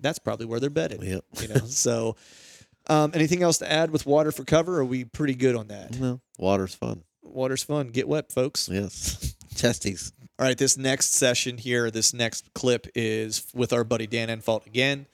[0.00, 1.02] that's probably where they're bedded.
[1.02, 1.24] Yep.
[1.40, 2.16] You know, so.
[2.90, 4.78] Um, anything else to add with water for cover?
[4.78, 5.98] Or are we pretty good on that?
[6.00, 7.02] No, water's fun.
[7.22, 7.88] Water's fun.
[7.88, 8.68] Get wet, folks.
[8.70, 9.34] Yes.
[9.54, 10.12] Chesties.
[10.38, 14.66] All right, this next session here, this next clip is with our buddy Dan Infalt
[14.66, 15.06] again.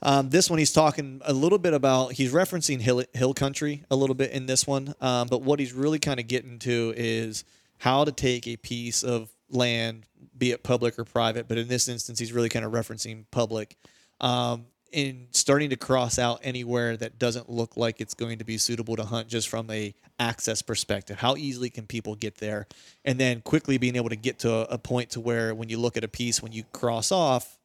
[0.00, 3.96] Um, this one, he's talking a little bit about, he's referencing hill, hill country a
[3.96, 4.94] little bit in this one.
[5.00, 7.44] Um, but what he's really kind of getting to is
[7.78, 10.04] how to take a piece of land,
[10.36, 13.76] be it public or private, but in this instance, he's really kind of referencing public,
[14.20, 18.58] um, in starting to cross out anywhere that doesn't look like it's going to be
[18.58, 21.16] suitable to hunt just from a access perspective.
[21.20, 22.66] How easily can people get there?
[23.04, 25.78] And then quickly being able to get to a, a point to where when you
[25.78, 27.56] look at a piece, when you cross off,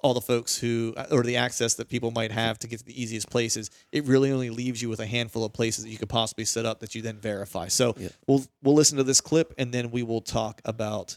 [0.00, 3.02] all the folks who or the access that people might have to get to the
[3.02, 6.08] easiest places it really only leaves you with a handful of places that you could
[6.08, 8.08] possibly set up that you then verify so Yeah.
[8.28, 11.16] we'll we'll listen to this clip and then we will talk about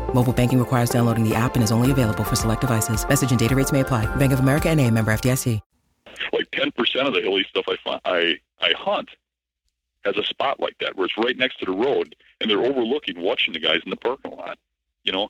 [0.13, 3.07] Mobile banking requires downloading the app and is only available for select devices.
[3.07, 4.13] Message and data rates may apply.
[4.17, 5.59] Bank of America and a member FDIC.
[6.33, 9.09] like ten percent of the hilly stuff I find, I I hunt
[10.03, 13.21] has a spot like that where it's right next to the road and they're overlooking,
[13.21, 14.57] watching the guys in the parking lot.
[15.03, 15.29] You know,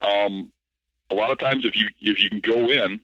[0.00, 0.52] um,
[1.10, 3.00] a lot of times if you if you can go in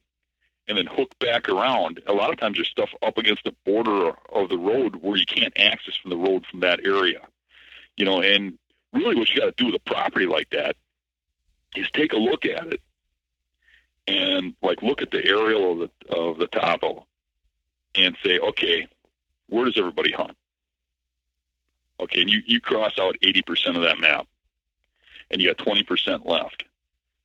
[0.68, 4.12] and then hook back around, a lot of times there's stuff up against the border
[4.32, 7.20] of the road where you can't access from the road from that area.
[7.96, 8.58] You know, and
[8.92, 10.76] really what you got to do with a property like that
[11.76, 12.80] is take a look at it
[14.06, 17.06] and like look at the aerial of the of the topo
[17.94, 18.86] and say, okay,
[19.48, 20.36] where does everybody hunt?
[22.00, 24.26] Okay, and you, you cross out 80% of that map,
[25.30, 26.64] and you got 20% left.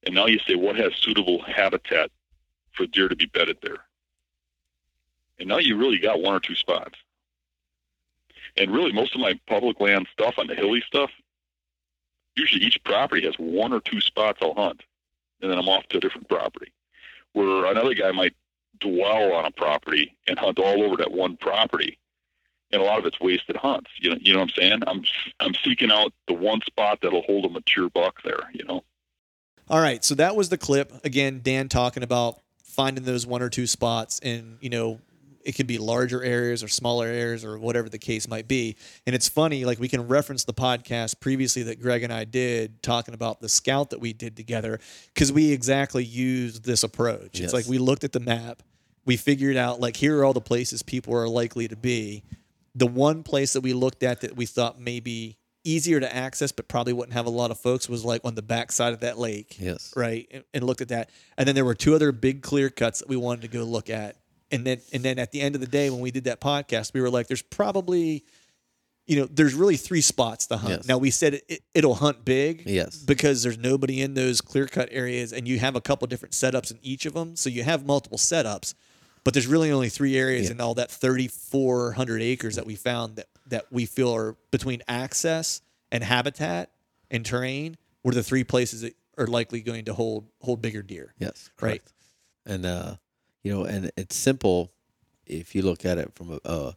[0.04, 2.10] And now you say, what has suitable habitat
[2.72, 3.86] for deer to be bedded there?
[5.40, 6.98] And now you really got one or two spots.
[8.58, 11.10] And really, most of my public land stuff on the hilly stuff,
[12.36, 14.82] usually each property has one or two spots I'll hunt,
[15.42, 16.72] and then I'm off to a different property.
[17.34, 18.36] Where another guy might
[18.80, 21.98] dwell on a property and hunt all over that one property,
[22.72, 23.92] and a lot of it's wasted hunts.
[24.00, 24.80] You know, you know what I'm saying?
[24.88, 25.04] I'm
[25.40, 28.50] I'm seeking out the one spot that'll hold a mature buck there.
[28.54, 28.84] You know.
[29.70, 31.06] All right, so that was the clip.
[31.06, 35.00] Again, Dan talking about finding those one or two spots and, you know,
[35.46, 38.76] it could be larger areas or smaller areas or whatever the case might be.
[39.06, 42.82] And it's funny, like we can reference the podcast previously that Greg and I did
[42.82, 44.80] talking about the scout that we did together
[45.14, 47.40] because we exactly used this approach.
[47.40, 47.46] Yes.
[47.46, 48.64] It's like we looked at the map,
[49.06, 52.24] we figured out like here are all the places people are likely to be.
[52.76, 56.68] The one place that we looked at that we thought maybe easier to access but
[56.68, 59.56] probably wouldn't have a lot of folks was like on the backside of that lake
[59.60, 59.94] Yes.
[59.96, 63.00] right and, and looked at that and then there were two other big clear cuts
[63.00, 64.18] that we wanted to go look at
[64.54, 66.94] and then and then at the end of the day when we did that podcast
[66.94, 68.24] we were like there's probably
[69.06, 70.88] you know there's really three spots to hunt Yes.
[70.88, 72.98] now we said it, it'll hunt big Yes.
[72.98, 76.72] because there's nobody in those clear cut areas and you have a couple different setups
[76.72, 78.74] in each of them so you have multiple setups
[79.26, 83.28] but there's really only three areas in all that 3400 acres that we found that
[83.48, 85.62] that we feel are between access
[85.92, 86.70] and habitat
[87.12, 91.14] and terrain were the three places that are likely going to hold hold bigger deer
[91.20, 91.50] Yes.
[91.62, 91.82] Right.
[92.46, 92.96] And uh,
[93.44, 94.72] you know, and it's simple
[95.26, 96.76] if you look at it from a a,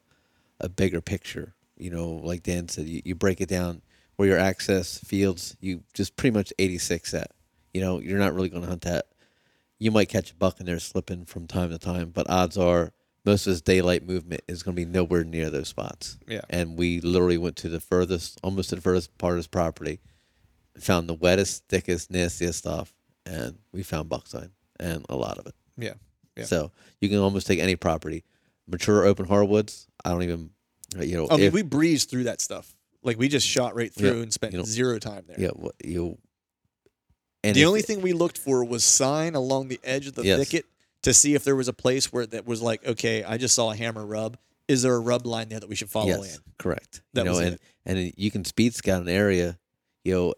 [0.61, 1.55] a bigger picture.
[1.77, 3.83] You know, like Dan said, you, you break it down
[4.17, 7.33] where your access fields, you just pretty much 86 at.
[7.75, 9.07] You know, you're not really going to hunt that.
[9.79, 12.93] You might catch a buck in there slipping from time to time, but odds are
[13.27, 16.17] most of his daylight movement is going to be nowhere near those spots.
[16.27, 16.41] Yeah.
[16.49, 20.01] And we literally went to the furthest, almost to the furthest part of his property,
[20.79, 22.95] found the wettest, thickest, nastiest stuff,
[23.27, 24.51] and we found buck sign
[24.81, 25.55] and a lot of it.
[25.77, 25.95] yeah
[26.37, 26.45] Yeah.
[26.45, 28.25] So you can almost take any property,
[28.67, 29.87] mature open hardwoods.
[30.05, 30.51] I don't even,
[30.99, 32.75] you know, I mean, if- we breezed through that stuff.
[33.03, 35.37] Like we just shot right through Yeah, and spent you know, zero time there.
[35.41, 36.19] yeah, what you.
[37.45, 40.25] And the if- only thing we looked for was sign along the edge of the
[40.25, 40.39] Yes.
[40.41, 40.67] thicket
[41.03, 43.71] to see if there was a place where that was like, okay, I just saw
[43.71, 44.37] a hammer rub.
[44.67, 46.43] Is there a rub line there that we should follow yes, in?
[46.59, 47.03] correct.
[47.13, 47.61] That you know, was and it.
[47.85, 49.59] and you can speed scout an area,
[50.05, 50.35] you know,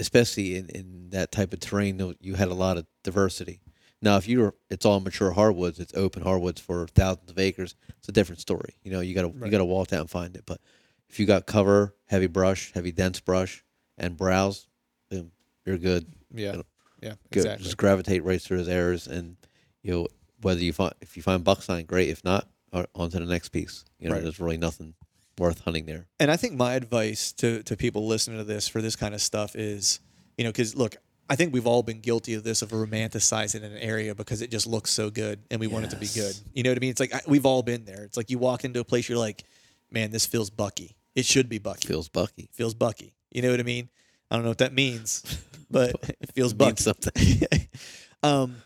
[0.00, 2.14] especially in, in that type of terrain.
[2.20, 3.60] You had a lot of diversity.
[4.02, 5.78] Now, if you're, it's all mature hardwoods.
[5.80, 7.74] It's open hardwoods for thousands of acres.
[7.98, 8.74] It's a different story.
[8.82, 10.44] You know, you gotta you gotta walk out and find it.
[10.46, 10.60] But
[11.08, 13.64] if you got cover, heavy brush, heavy dense brush,
[13.96, 14.68] and browse,
[15.10, 15.32] boom,
[15.64, 16.06] you're good.
[16.34, 16.50] Yeah.
[16.50, 16.66] It'll
[17.00, 17.10] Yeah.
[17.30, 17.64] go, Exactly.
[17.64, 19.36] just gravitate right through those areas, and
[19.82, 20.08] you know
[20.42, 22.10] whether you find if you find buck sign, great.
[22.10, 22.48] If not,
[22.94, 23.84] on to the next piece.
[23.98, 24.22] You know, Right.
[24.22, 24.94] there's really nothing
[25.38, 26.06] worth hunting there.
[26.20, 29.20] And I think my advice to, to people listening to this for this kind of
[29.22, 30.00] stuff is,
[30.36, 30.96] you know, because look,
[31.28, 34.66] I think we've all been guilty of this of romanticizing an area because it just
[34.66, 36.36] looks so good and we want it to be good.
[36.54, 36.90] You know what I mean?
[36.90, 38.04] It's like I, we've all been there.
[38.04, 39.44] It's like you walk into a place, you're like,
[39.90, 40.96] man, this feels bucky.
[41.14, 41.88] It should be bucky.
[41.88, 42.48] Feels bucky.
[42.52, 43.14] feels bucky.
[43.32, 43.88] You know what I mean?
[44.30, 45.22] I don't know what that means,
[45.70, 46.82] but it feels It bucky.
[46.82, 47.42] something.
[48.22, 48.56] um,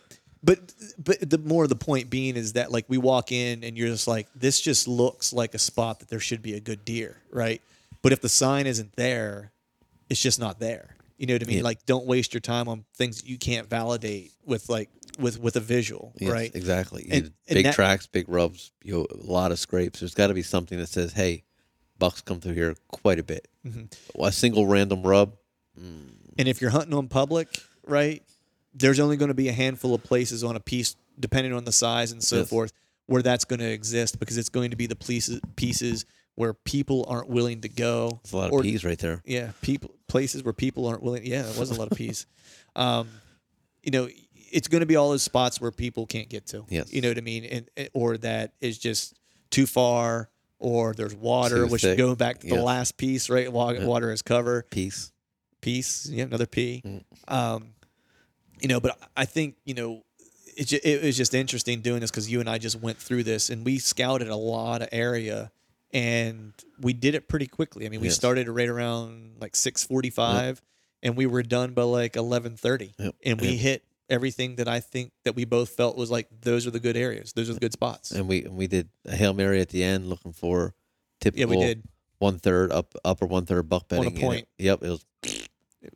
[0.42, 0.58] but
[0.98, 4.08] but the more the point being is that like we walk in and you're just
[4.08, 7.62] like this just looks like a spot that there should be a good deer, right?
[8.02, 9.52] But if the sign isn't there,
[10.08, 10.96] it's just not there.
[11.20, 11.56] You know what I mean?
[11.58, 11.62] Yeah.
[11.64, 15.60] Like don't waste your time on things you can't validate with like with with a
[15.60, 16.50] visual, Yes, right?
[16.54, 17.06] Exactly.
[17.10, 20.00] And- and big that- tracks, big rubs, you know, a lot of scrapes.
[20.00, 21.44] There's got to be something that says, "Hey,
[21.98, 24.22] bucks come through here quite a bit." Mm-hmm.
[24.24, 25.36] A single random rub,
[25.76, 27.48] And if you're hunting on public,
[27.86, 28.22] right,
[28.72, 31.72] there's only going to be a handful of places on a piece, depending on the
[31.72, 32.48] size and so Yes.
[32.48, 32.72] forth,
[33.06, 36.06] where that's going to exist because it's going to be the pieces pieces
[36.36, 38.20] where people aren't willing to go.
[38.24, 39.20] it's a lot of or- peas right there.
[39.26, 41.24] Yeah, people places where people aren't willing.
[41.24, 42.26] Yeah, it was a lot of peas.
[42.76, 43.08] Um,
[43.82, 44.08] you know,
[44.52, 46.64] it's going to be all those spots where people can't get to.
[46.68, 46.92] Yes.
[46.92, 49.18] You know what I mean, and, and- or that is just
[49.50, 51.98] too far, or there's water, Too which thick.
[51.98, 52.60] going back to the Yeah.
[52.62, 53.50] last piece, right?
[53.52, 53.86] Wa- Yeah.
[53.86, 55.10] Water is cover Peace.
[55.60, 56.06] piece.
[56.08, 56.80] Yeah, another P.
[56.86, 57.02] Mm.
[57.26, 57.74] Um,
[58.60, 60.04] you know, but I think you know
[60.56, 63.24] it, ju- it was just interesting doing this because you and I just went through
[63.24, 65.50] this and we scouted a lot of area
[65.92, 67.86] and we did it pretty quickly.
[67.86, 68.16] I mean, we Yes.
[68.16, 70.62] started right around like six forty five
[71.02, 73.14] and we were done by like eleven thirty, Yep.
[73.24, 73.58] and we Yep.
[73.58, 76.96] hit everything that I think that we both felt was like those are the good
[76.96, 78.10] areas, those are the good spots.
[78.10, 80.74] And we and we did a hail mary at the end, looking for
[81.20, 81.82] typical Yeah, we did.
[82.18, 84.48] one third up upper one third buck On a and it- point.
[84.58, 85.04] yep, it was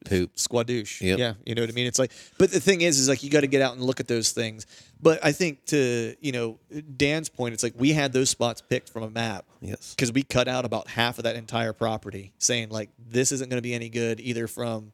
[0.04, 0.34] poop.
[0.36, 1.00] squadouche.
[1.00, 1.18] Yep.
[1.18, 1.86] Yeah, you know what I mean.
[1.86, 4.00] It's like, but the thing is, is like you got to get out and look
[4.00, 4.66] at those things.
[5.00, 6.58] But I think to you know
[6.96, 9.94] Dan's point, it's like we had those spots picked from a map Yes.
[9.94, 13.58] because we cut out about half of that entire property, saying like this isn't going
[13.58, 14.92] to be any good either from,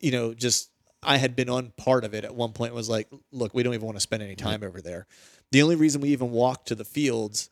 [0.00, 0.70] you know, just
[1.02, 2.72] I had been on part of it at one point.
[2.72, 5.06] Was like, look, we don't even want to spend any time over there.
[5.50, 7.50] The only reason we even walked to the fields,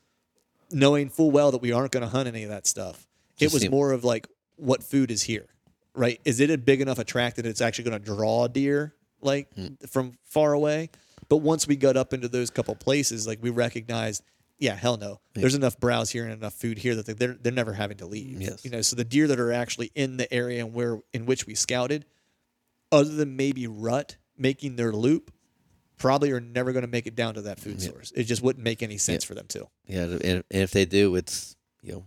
[0.71, 3.07] knowing full well that we aren't going to hunt any of that stuff,
[3.39, 5.47] it was more of like what food is here,
[5.95, 6.21] right?
[6.25, 9.67] Is it a big enough attract that it's actually going to draw deer like Hmm.
[9.89, 10.91] from far away?
[11.29, 14.23] But once we got up into those couple places, like we recognized,
[14.59, 17.53] yeah, hell no, there's enough browse here and enough food here that they- they're they're
[17.53, 18.41] never having to leave.
[18.41, 18.65] Yes.
[18.65, 18.83] you know.
[18.83, 22.05] So the deer that are actually in the area and where in which we scouted,
[22.91, 25.33] other than maybe rut making their loop,
[25.99, 28.13] probably are never going to make it down to that food source.
[28.15, 29.69] It just wouldn't make any sense for them to.
[29.87, 32.05] Yeah, and, and if they do, it's you know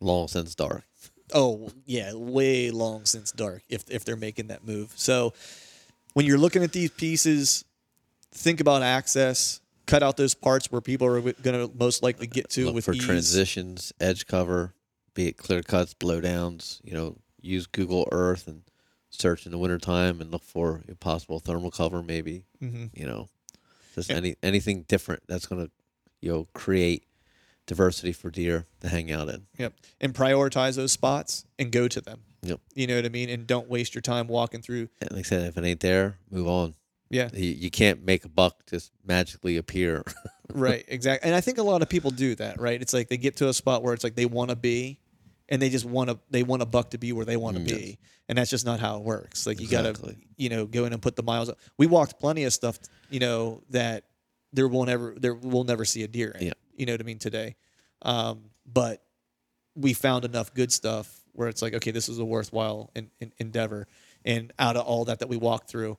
[0.00, 0.84] long since dark.
[1.34, 4.92] Oh yeah, way long since dark if if they're making that move.
[4.96, 5.32] So
[6.14, 7.64] when you're looking at these pieces,
[8.32, 9.60] think about access.
[9.86, 11.34] Cut out those parts where people are going
[11.68, 13.04] to most likely get to Look with for ease.
[13.04, 14.74] transitions, edge cover,
[15.14, 16.80] be it clear cuts, blowdowns.
[16.82, 18.62] You know, use Google Earth and
[19.10, 22.44] search in the wintertime and look for a possible thermal cover, maybe.
[22.60, 22.90] Mhm.
[22.94, 23.28] You know,
[23.94, 24.16] just Yeah.
[24.16, 25.70] any anything different that's going to
[26.20, 27.04] you know create
[27.66, 29.46] diversity for deer to hang out in.
[29.58, 29.74] Yep.
[30.00, 32.20] And prioritize those spots and go to them.
[32.42, 32.60] Yep.
[32.74, 33.28] You know what I mean?
[33.28, 34.88] And don't waste your time walking through.
[35.00, 36.74] And like I said, if it ain't there, move on.
[37.10, 37.28] Yeah.
[37.32, 40.04] You, you can't make a buck just magically appear.
[40.54, 40.84] right.
[40.88, 41.26] Exactly.
[41.26, 42.80] And I think a lot of people do that, right?
[42.80, 44.98] It's like they get to a spot where it's like they want to be
[45.48, 47.62] and they just want to they want a buck to be where they want to
[47.62, 47.98] Mm, be.
[48.28, 49.46] And that's just not how it works.
[49.46, 51.58] Like you gotta you know go in and put the miles up.
[51.78, 54.04] We walked plenty of stuff, you know, that
[54.52, 56.48] there won't ever there we'll never see a deer in.
[56.48, 56.52] Yeah.
[56.76, 57.56] You know what I mean today.
[58.02, 59.02] Um, but
[59.74, 63.32] we found enough good stuff where it's like, okay, this is a worthwhile in, in,
[63.38, 63.86] endeavor.
[64.24, 65.98] And out of all that that we walked through,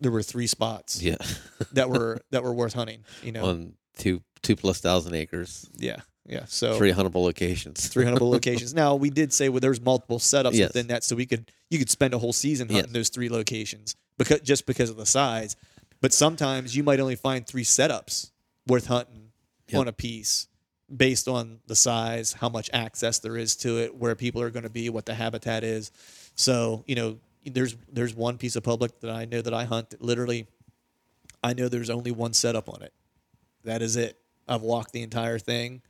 [0.00, 1.16] there were three spots yeah,
[1.72, 3.04] that were that were worth hunting.
[3.22, 6.44] You know, on two two plus thousand acres, yeah, yeah.
[6.46, 7.88] So three huntable locations.
[7.88, 8.74] 300 locations.
[8.74, 10.68] Now we did say well, there's multiple setups Yes.
[10.68, 12.92] within that, so we could you could spend a whole season hunting Yes.
[12.92, 15.56] those three locations because just because of the size.
[16.00, 18.30] But sometimes you might only find three setups
[18.66, 19.23] worth hunting
[19.68, 19.80] Yep.
[19.80, 20.48] on a piece
[20.94, 24.64] based on the size, how much access there is to it, where people are going
[24.64, 25.90] to be, what the habitat is.
[26.34, 29.90] So you know, there's there's one piece of public that I know that I hunt
[29.90, 30.46] that literally,
[31.42, 32.92] I know there's only one setup on it.
[33.64, 34.18] That is it.
[34.46, 35.82] I've walked the entire thing,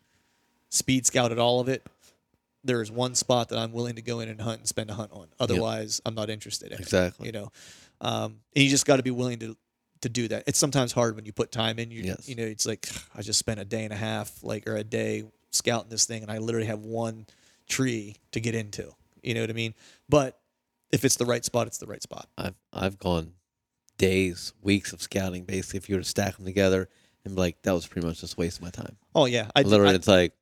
[0.71, 1.87] speed scouted all of it.
[2.63, 4.95] There is one spot that I'm willing to go in and hunt and spend a
[4.95, 5.27] hunt on.
[5.39, 6.81] Otherwise, I'm not interested in it.
[6.81, 7.27] Exactly.
[7.27, 7.53] You know,
[8.01, 9.57] um, and you just got to be willing to
[10.05, 10.45] to do that.
[10.47, 11.91] It's sometimes hard when you put time in.
[11.91, 12.29] You Yes.
[12.29, 14.85] you know, it's like I just spent a day and a half, like or a
[14.85, 17.27] day scouting this thing, and I literally have one
[17.69, 18.93] tree to get into.
[19.23, 19.75] You know what I mean?
[20.09, 20.39] But
[20.93, 22.29] if it's the right spot, it's the right spot.
[22.39, 23.33] I've I've gone
[23.99, 25.45] days, weeks of scouting.
[25.45, 26.89] Basically, if you were to stack them together,
[27.25, 28.97] and be like that was pretty much just a waste of my time.
[29.15, 30.35] Oh yeah, I Literally, I, it's like,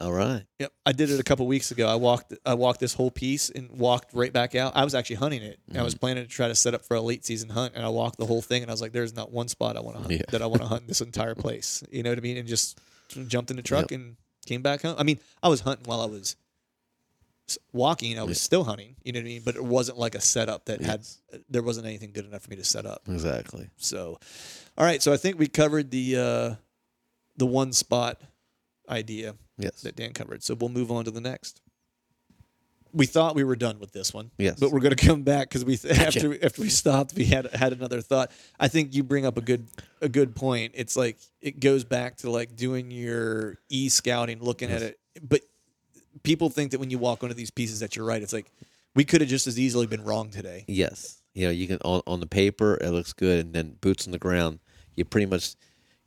[0.00, 1.86] all right, Yep, I did it a couple weeks ago.
[1.88, 4.72] I walked I walked this whole piece and walked right back out.
[4.74, 5.58] I was actually hunting it.
[5.68, 5.84] I Mm-hmm.
[5.84, 8.16] was planning to try to set up for a late season hunt, and I walked
[8.18, 8.62] the whole thing.
[8.62, 10.22] And I was like, "There's not one spot I want to hunt Yeah.
[10.30, 12.36] that I want to hunt this entire place." You know what I mean?
[12.38, 12.78] And just
[13.28, 14.96] jumped in the truck and came back home.
[14.98, 16.36] I mean, I was hunting while I was
[17.72, 18.18] walking.
[18.18, 18.96] I was still hunting.
[19.02, 19.42] You know what I mean?
[19.44, 21.18] But it wasn't like a setup that Yes.
[21.32, 21.42] had.
[21.48, 23.02] There wasn't anything good enough for me to set up.
[23.08, 23.68] exactly.
[23.76, 24.18] So,
[24.78, 25.02] all right.
[25.02, 26.54] So I think we covered the uh,
[27.36, 28.20] the one spot
[28.88, 30.42] idea Yes, that Dan covered.
[30.42, 31.60] So we'll move on to the next.
[32.92, 34.58] We thought we were done with this one, Yes.
[34.58, 37.72] but we're going to come back because we after after we stopped, we had had
[37.72, 38.32] another thought.
[38.58, 39.68] I think you bring up a good
[40.00, 40.72] a good point.
[40.74, 44.98] It's like it goes back to like doing your e scouting, looking at it.
[45.22, 45.42] But
[46.24, 48.20] people think that when you walk onto these pieces that you're right.
[48.22, 48.50] It's like
[48.96, 50.64] we could have just as easily been wrong today.
[50.66, 51.16] yes.
[51.32, 54.10] You know, you can on on the paper it looks good, and then boots on
[54.10, 54.58] the ground,
[54.96, 55.54] you pretty much,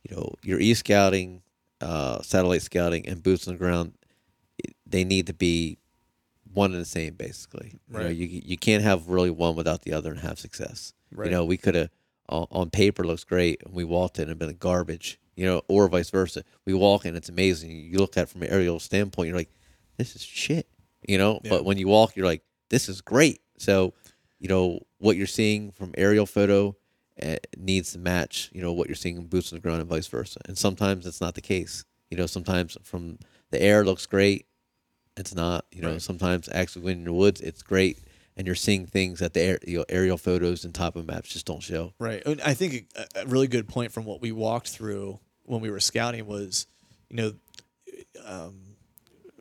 [0.06, 1.40] you know, your e scouting,
[1.84, 3.92] uh, satellite scouting, and boots on the ground,
[4.86, 5.78] they need to be
[6.52, 7.80] one and the same basically.
[7.88, 8.16] You know, Right.
[8.16, 10.92] you you can't have really one without the other and have success.
[11.12, 11.26] Right.
[11.26, 11.90] You know, we could have
[12.28, 15.18] on, on paper looks great, and we walked in and been garbage.
[15.36, 16.44] You know, or vice versa.
[16.64, 17.72] We walk in, it's amazing.
[17.72, 19.50] You look at it from an aerial standpoint, you're like,
[19.96, 20.68] this is shit.
[21.08, 21.50] You know, Yeah.
[21.50, 23.40] but when you walk, you're like, this is great.
[23.58, 23.94] So,
[24.38, 26.76] you know, what you're seeing from aerial photo
[27.56, 30.06] needs to match, you know, what you're seeing in boots on the ground and vice
[30.06, 30.40] versa.
[30.46, 31.84] And sometimes it's not the case.
[32.10, 33.18] You know, sometimes from
[33.50, 34.46] the air looks great,
[35.16, 35.64] it's not.
[35.72, 36.02] You know, Right.
[36.02, 38.00] sometimes actually when in the woods, it's great,
[38.36, 41.46] and you're seeing things that the air, you know, aerial photos and topo maps just
[41.46, 41.94] don't show.
[41.98, 42.22] Right.
[42.26, 45.70] And I think a, a really good point from what we walked through when we
[45.70, 46.66] were scouting was,
[47.10, 47.32] you know,
[48.24, 48.60] um,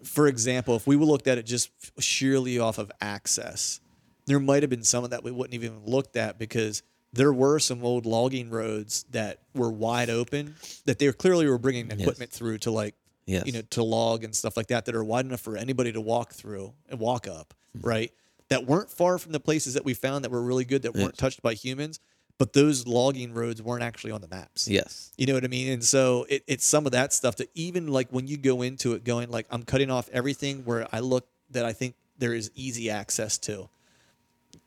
[0.04, 3.80] for example, if we looked at it just sheerly off of access,
[4.26, 7.60] there might have been some of that we wouldn't even looked at because there were
[7.60, 12.58] some old logging roads that were wide open that they clearly were bringing equipment through
[12.60, 12.96] to like
[13.26, 13.46] Yes.
[13.46, 16.02] you know to log and stuff like that that are wide enough for anybody to
[16.02, 17.88] walk through and walk up hmm.
[17.88, 18.12] right
[18.50, 21.18] that weren't far from the places that we found that were really good that weren't
[21.18, 22.02] touched by humans
[22.38, 25.14] but those logging roads weren't actually on the maps Yes.
[25.18, 25.72] you know what I mean?
[25.72, 28.92] And so it, it's some of that stuff that even like when you go into
[28.92, 32.52] it going like I'm cutting off everything where I look that I think there is
[32.56, 33.70] easy access to.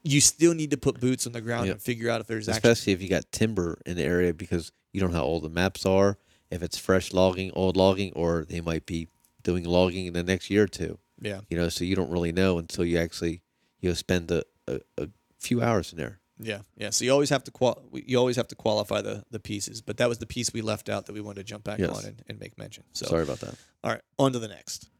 [0.06, 1.74] You still need to put boots on the ground Yep.
[1.74, 4.72] and figure out if there's actually Especially if you got timber in the area because
[4.92, 6.18] you don't know how old the maps are,
[6.50, 9.08] if it's fresh logging, old logging, or they might be
[9.42, 10.98] doing logging in the next year or two.
[11.20, 13.42] yeah You know, so you don't really know until you actually,
[13.80, 16.20] you know, spend a, a, a few hours in there.
[16.38, 16.90] Yeah, yeah.
[16.90, 19.96] So you always have to qual- you always have to qualify the the pieces, but
[19.96, 21.90] that was the piece we left out that we wanted to jump back Yes.
[21.90, 22.84] on and, and make mention.
[22.92, 23.54] So Sorry about that.
[23.82, 24.90] all right, on to the next.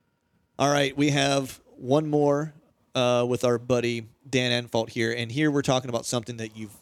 [0.59, 2.55] All right, we have one more
[2.97, 6.77] uh, with our buddy Dan Infalt here, and here we're talking about something that you've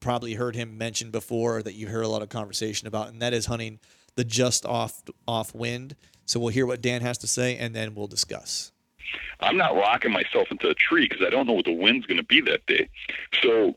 [0.00, 3.32] probably heard him mention before, that you heard a lot of conversation about, and that
[3.32, 3.78] is hunting
[4.16, 5.94] the just off off wind.
[6.26, 8.72] So we'll hear what Dan has to say, and then we'll discuss.
[9.40, 12.18] I'm not locking myself into a tree because I don't know what the wind's going
[12.18, 12.88] to be that day.
[13.42, 13.76] So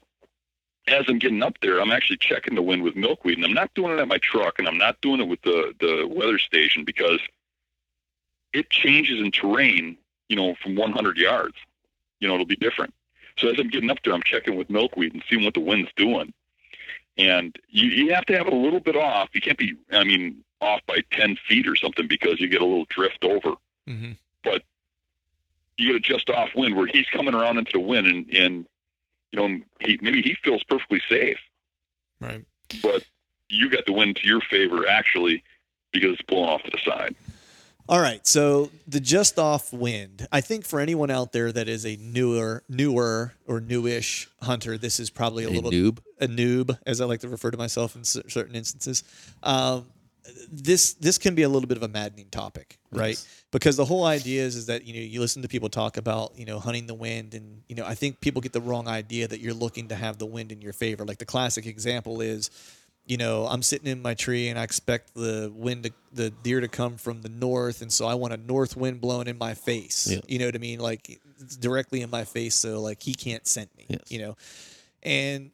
[0.87, 3.73] as I'm getting up there, I'm actually checking the wind with milkweed, and I'm not
[3.75, 6.85] doing it at my truck, and I'm not doing it with the the weather station
[6.85, 7.19] because
[8.51, 9.97] it changes in terrain.
[10.29, 11.55] You know, from 100 yards,
[12.23, 12.93] you know, it'll be different.
[13.37, 15.91] So as I'm getting up there, I'm checking with milkweed and seeing what the wind's
[15.97, 16.33] doing.
[17.17, 19.27] And you, you have to have it a little bit off.
[19.33, 22.65] You can't be, I mean, off by 10 feet or something because you get a
[22.65, 23.55] little drift over
[23.89, 24.13] Mm-hmm.
[24.45, 24.63] But
[25.77, 28.65] you get a just off wind where he's coming around into the wind and, and
[29.33, 31.39] you know he maybe he feels perfectly safe
[32.21, 32.45] Right.
[32.81, 33.03] but
[33.49, 35.43] you got the wind to your favor actually
[35.91, 37.13] because it's blowing off to the side
[37.89, 40.25] All right, so the just off wind.
[40.31, 45.01] I think for anyone out there that is a newer, newer or newish hunter, this
[45.01, 45.99] is probably a, A little noob?
[46.21, 49.03] a noob, as I like to refer to myself in cer- certain instances.
[49.43, 49.85] Um,
[50.49, 53.21] this this can be a little bit of a maddening topic, right?
[53.51, 56.39] Because the whole idea is is that you know you listen to people talk about
[56.39, 59.27] you know hunting the wind, and you know I think people get the wrong idea
[59.27, 61.03] that you're looking to have the wind in your favor.
[61.03, 62.49] Like the classic example is
[63.05, 66.61] you know, I'm sitting in my tree and I expect the wind, to, the deer
[66.61, 69.53] to come from the north, and so I want a north wind blowing in my
[69.53, 70.07] face.
[70.09, 70.19] Yeah.
[70.27, 70.79] You know what I mean?
[70.79, 71.19] Like
[71.59, 73.85] directly in my face, so like he can't scent me.
[73.89, 73.99] Yes.
[74.09, 74.37] You know,
[75.01, 75.51] and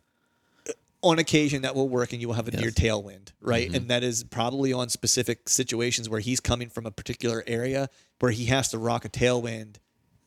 [0.68, 2.74] uh, on occasion that will work, and you will have a deer Yes.
[2.76, 3.08] Mm-hmm.
[3.08, 3.74] tailwind, right?
[3.74, 7.90] And that is probably on specific situations where he's coming from a particular area
[8.20, 9.78] where he has to rock a tailwind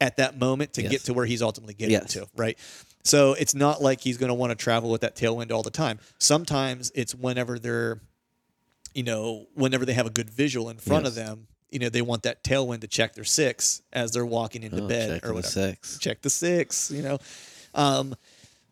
[0.01, 2.15] at that moment to get to where he's ultimately getting Yes.
[2.15, 2.59] to, right?
[3.05, 5.71] So it's not like he's going to want to travel with that tailwind all the
[5.71, 5.99] time.
[6.19, 8.01] Sometimes it's whenever they're,
[8.95, 12.03] you know, whenever they have a good visual in front of them, you know, they
[12.03, 15.43] want that tailwind to check their six as they're walking into Oh, bed or the
[15.43, 15.99] six.
[15.99, 17.19] Check the six, you know.
[17.75, 18.15] Um,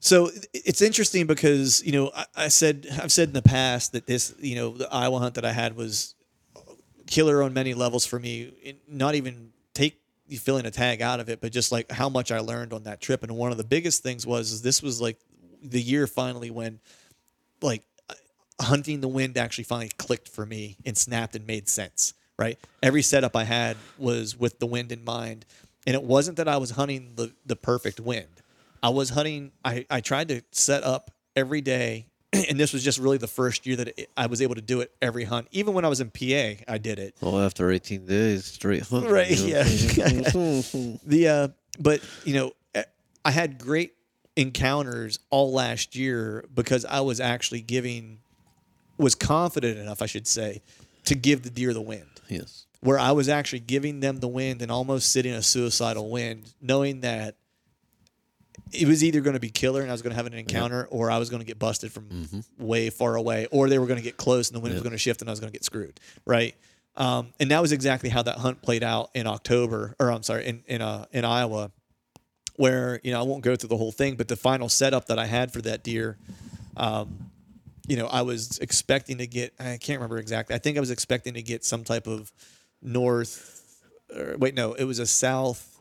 [0.00, 4.06] so it's interesting because you know I, I said I've said in the past that
[4.06, 6.14] this you know the Iowa hunt that I had was
[7.06, 8.52] killer on many levels for me.
[8.62, 9.52] It- Not even
[10.38, 13.00] filling a tag out of it, but just like how much I learned on that
[13.00, 13.22] trip.
[13.22, 15.18] And one of the biggest things was is this was like
[15.62, 16.80] the year finally when
[17.62, 18.14] like uh,
[18.60, 22.14] hunting the wind actually finally clicked for me and snapped and made sense.
[22.38, 25.44] Right, every setup I had was with the wind in mind,
[25.86, 28.28] and it wasn't that I was hunting the the perfect wind.
[28.82, 29.52] I was hunting.
[29.62, 32.06] I I tried to set up every day,
[32.48, 34.80] and this was just really the first year that it, I was able to do
[34.80, 35.48] it every hunt.
[35.50, 37.14] Even when I was in PA, I did it.
[37.20, 38.90] Well, after 18 days straight.
[38.90, 39.10] Right, what
[41.06, 42.84] The uh, but you know, eh,
[43.24, 43.94] I had great
[44.36, 48.18] encounters all last year because I was actually giving,
[48.96, 50.62] was confident enough, I should say,
[51.06, 52.20] to give the deer the wind.
[52.28, 52.66] yes.
[52.82, 57.02] Where I was actually giving them the wind and almost sitting a suicidal wind, knowing
[57.02, 57.34] that
[58.72, 60.86] it was either going to be killer and I was going to have an encounter,
[60.90, 63.98] or I was going to get busted from way far away, or they were going
[63.98, 65.52] to get close and the wind was going to shift and I was going to
[65.52, 65.98] get screwed.
[66.24, 66.54] Right.
[66.96, 70.46] Um, and that was exactly how that hunt played out in October, or I'm sorry,
[70.46, 71.70] in in uh, in Iowa,
[72.56, 75.18] where you know I won't go through the whole thing, but the final setup that
[75.18, 76.18] I had for that deer,
[76.76, 77.30] um,
[77.86, 79.54] you know, I was expecting to get.
[79.58, 80.54] I can't remember exactly.
[80.54, 82.32] I think I was expecting to get some type of
[82.82, 83.56] north.
[84.14, 85.80] Or, wait, no, it was a south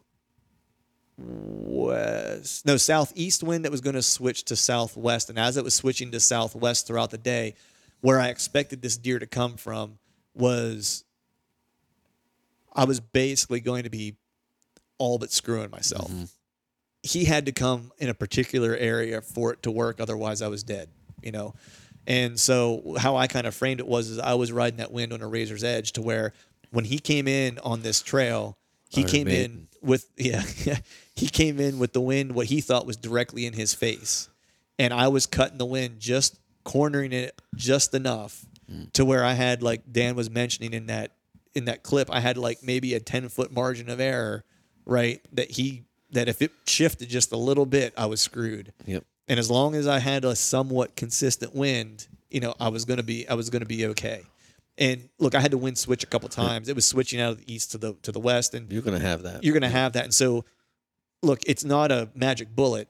[2.66, 6.12] no southeast wind that was going to switch to southwest and as it was switching
[6.12, 7.56] to southwest throughout the day
[8.02, 9.98] where i expected this deer to come from
[10.34, 11.04] was
[12.74, 14.16] i was basically going to be
[14.98, 16.12] all but screwing myself.
[16.12, 16.26] Mm-hmm.
[17.04, 20.64] He had to come in a particular area for it to work otherwise i was
[20.64, 20.90] dead
[21.22, 21.54] you know?
[22.08, 25.14] And so how i kind of framed it was is i was riding that wind
[25.14, 26.34] on a razor's edge to where
[26.72, 28.58] when he came in on this trail
[28.90, 30.44] he came in with yeah,
[31.16, 34.30] he came in with the wind what he thought was directly in his face.
[34.78, 38.92] And i was cutting the wind just cornering it just enough mm.
[38.94, 41.12] to where i had like dan was mentioning in that
[41.56, 44.44] in that clip i had like maybe a 10 foot margin of error
[44.86, 48.74] right that he that if it shifted just a little bit i was screwed.
[48.86, 49.04] Yep.
[49.28, 52.98] and as long as i had a somewhat consistent wind you know i was going
[52.98, 54.24] to be i was going to be okay
[54.80, 57.38] and look i had to wind switch a couple times it was switching out of
[57.46, 59.44] the east to the to the west and You're going to have that.
[59.44, 60.06] you're going to have that.
[60.06, 60.46] And so,
[61.22, 62.88] look, it's not a magic bullet.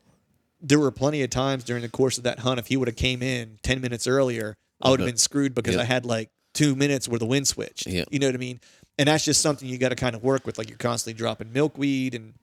[0.61, 2.95] There were plenty of times during the course of that hunt, if he would have
[2.97, 5.77] came in 10 minutes earlier, I would have been screwed because.
[5.77, 7.87] I had like two minutes where the wind switched.
[7.87, 8.09] Yep.
[8.11, 8.59] You know what I mean?
[8.97, 10.57] And that's just something you got to kind of work with.
[10.57, 12.33] Like you're constantly dropping milkweed and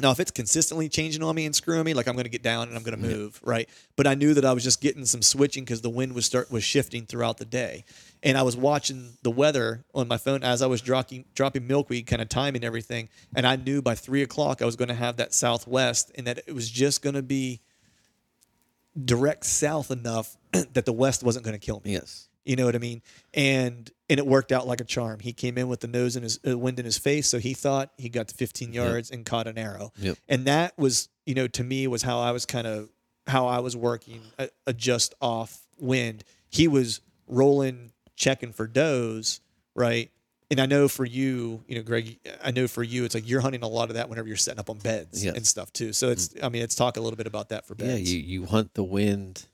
[0.00, 2.42] Now, if it's consistently changing on me and screwing me, like I'm going to get
[2.42, 3.68] down and I'm going to move, right?
[3.96, 6.50] But I knew that I was just getting some switching because the wind was start
[6.50, 7.84] was shifting throughout the day,
[8.22, 12.06] and I was watching the weather on my phone as I was dropping dropping milkweed,
[12.06, 15.16] kind of timing everything, and I knew by three o'clock I was going to have
[15.18, 17.60] that southwest, and that it was just going to be
[19.04, 21.92] direct south enough that the west wasn't going to kill me.
[21.92, 22.29] Yes.
[22.50, 23.00] You know what I mean?
[23.32, 25.20] And and it worked out like a charm.
[25.20, 27.54] He came in with the nose in his uh, wind in his face, so he
[27.54, 29.92] thought he got to 15 yards and caught an arrow.
[29.98, 30.18] Yep.
[30.28, 32.88] And that was, you know, to me was how I was kind of
[33.28, 36.24] how I was working a, a just off wind.
[36.48, 39.40] He was rolling, checking for does,
[39.76, 40.10] right?
[40.50, 43.42] And I know for you, you know, Greg, I know for you, it's like you're
[43.42, 45.36] hunting a lot of that whenever you're setting up on beds Yes.
[45.36, 45.92] and stuff too.
[45.92, 46.42] So it's, mm.
[46.42, 48.12] I mean, let's talk a little bit about that for beds.
[48.12, 49.46] Yeah, you, you hunt the wind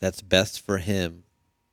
[0.00, 1.22] that's best for him,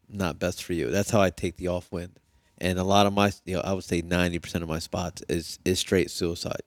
[0.10, 0.90] not best for you.
[0.90, 2.20] That's how I take the off wind.
[2.58, 5.60] And a lot of my, you know, I would say 90% of my spots is,
[5.66, 6.62] is straight suicide.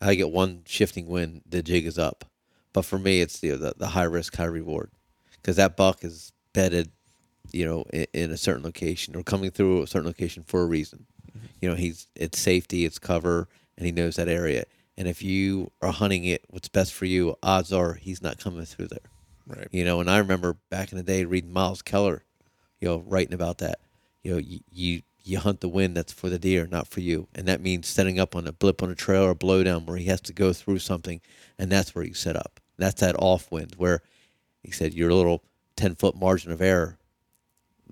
[0.00, 2.24] I get one shifting wind, the jig is up.
[2.72, 4.90] But for me, it's the, the, the high risk, high reward.
[5.32, 6.90] Because that buck is bedded,
[7.52, 10.66] you know, in, in a certain location or coming through a certain location for a
[10.66, 11.06] reason.
[11.30, 11.46] Mm-hmm.
[11.60, 14.64] You know, he's it's safety, it's cover, and he knows that area.
[14.98, 18.64] And if you are hunting it, what's best for you, odds are he's not coming
[18.64, 18.98] through there.
[19.46, 19.68] Right.
[19.70, 22.24] You know, and I remember back in the day reading Myles Keller,
[22.80, 23.78] you know, writing about that.
[24.22, 27.28] You know, you you, you hunt the wind that's for the deer, not for you,
[27.34, 29.96] and that means setting up on a blip on a trail or a blowdown where
[29.96, 31.20] he has to go through something,
[31.58, 32.60] and that's where you set up.
[32.78, 34.02] That's that off wind where
[34.62, 35.42] he said your little
[35.76, 36.98] ten foot margin of error.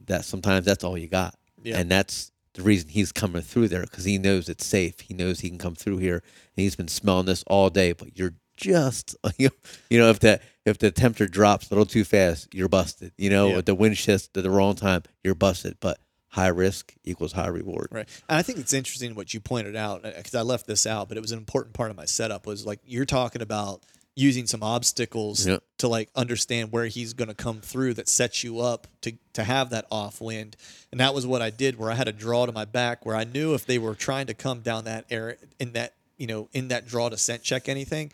[0.07, 1.79] That sometimes that's all you got, Yeah.
[1.79, 5.01] and that's the reason he's coming through there because he knows it's safe.
[5.01, 7.93] He knows he can come through here, and he's been smelling this all day.
[7.93, 9.51] But you're just, you
[9.93, 13.13] know, if that if the temperature drops a little too fast, you're busted.
[13.19, 13.59] You know, Yeah.
[13.59, 15.77] if the wind shifts at the wrong time, you're busted.
[15.81, 15.99] But
[16.29, 17.89] high risk equals high reward.
[17.93, 18.09] Right.
[18.29, 21.09] And I think it's interesting what you pointed out uh, because I left this out,
[21.09, 23.83] but it was an important part of my setup was like you're talking about
[24.17, 25.63] using some obstacles Yep.
[25.79, 29.45] to like understand where he's going to come through that sets you up to to
[29.45, 30.57] have that off wind.
[30.93, 33.17] And that was what I did where I had a draw to my back where
[33.17, 36.49] I knew if they were trying to come down that area in that, you know,
[36.53, 38.13] in that draw to scent check anything,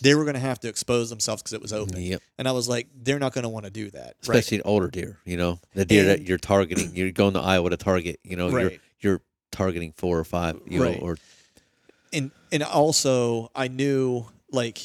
[0.00, 2.00] they were going to have to expose themselves because it was open.
[2.00, 2.22] Yep.
[2.38, 4.04] And I was like, they're not going to want to do that.
[4.04, 4.14] right?
[4.38, 6.94] Especially an older deer, you know, the deer that you're targeting.
[6.94, 8.20] You're going to Iowa to target.
[8.24, 9.20] You know, you're you're
[9.50, 10.60] targeting four or five.
[10.66, 11.00] You Right.
[11.00, 11.18] know, or
[12.12, 14.78] and and also I knew like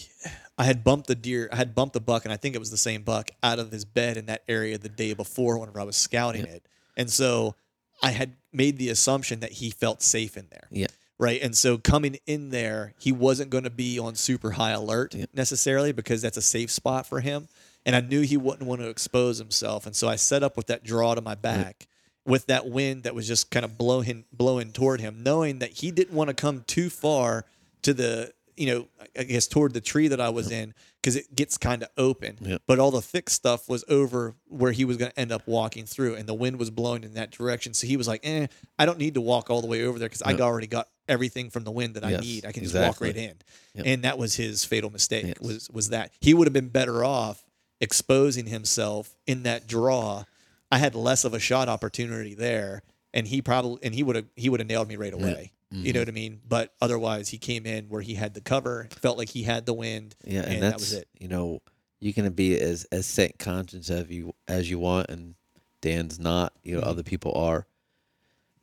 [0.57, 2.69] I had bumped the deer, I had bumped the buck, and I think it was
[2.71, 5.83] the same buck out of his bed in that area the day before whenever I
[5.83, 6.65] was scouting it,
[6.97, 7.55] and so
[8.01, 10.67] I had made the assumption that he felt safe in there.
[10.69, 10.87] yeah,
[11.19, 11.41] Right.
[11.41, 15.29] And so coming in there, he wasn't going to be on super high alert Yep.
[15.33, 17.47] necessarily because that's a safe spot for him.
[17.85, 19.85] And I knew he wouldn't want to expose himself.
[19.85, 21.87] And so I set up with that draw to my back
[22.25, 25.91] with that wind that was just kind of blowing blowing toward him, knowing that he
[25.91, 27.45] didn't want to come too far
[27.83, 28.87] to the you know,
[29.17, 32.37] I guess toward the tree that I was in because it gets kind of open.
[32.67, 35.85] But all the thick stuff was over where he was going to end up walking
[35.87, 37.73] through, and the wind was blowing in that direction.
[37.73, 38.45] So he was like, "Eh,
[38.77, 41.49] I don't need to walk all the way over there because I already got everything
[41.49, 42.45] from the wind that I Yes, need.
[42.45, 43.35] I can just walk right in."
[43.75, 43.85] Yep.
[43.85, 45.25] And that was his fatal mistake.
[45.25, 45.39] Yes.
[45.39, 47.43] Was was that he would have been better off
[47.81, 50.23] exposing himself in that draw.
[50.71, 52.81] I had less of a shot opportunity there,
[53.13, 55.51] and he probably and he would have he would have nailed me right away.
[55.75, 56.39] You know what I mean?
[56.47, 59.73] But otherwise, he came in where he had the cover, felt like he had the
[59.73, 61.07] wind, yeah, and, and that was it.
[61.17, 61.63] you know,
[61.99, 65.33] you can be as as set conscious as you as you want, and
[65.81, 66.53] Dan's not.
[66.61, 66.89] You know, Mm-hmm.
[66.89, 67.65] other people are.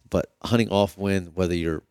[0.09, 1.82] But hunting off wind, whether you're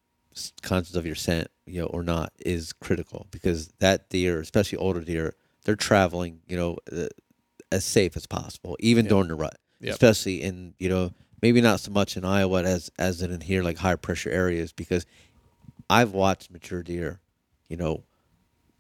[0.62, 5.02] conscious of your scent, you know, or not, is critical because that deer, especially older
[5.02, 7.08] deer, they're traveling, you know, uh,
[7.72, 9.58] as safe as possible, even during the rut.
[9.82, 9.94] Yep.
[9.94, 13.78] Especially in you know maybe not so much in Iowa as as in here like
[13.78, 15.06] high pressure areas because
[15.90, 17.22] I've watched mature deer,
[17.68, 18.04] you know,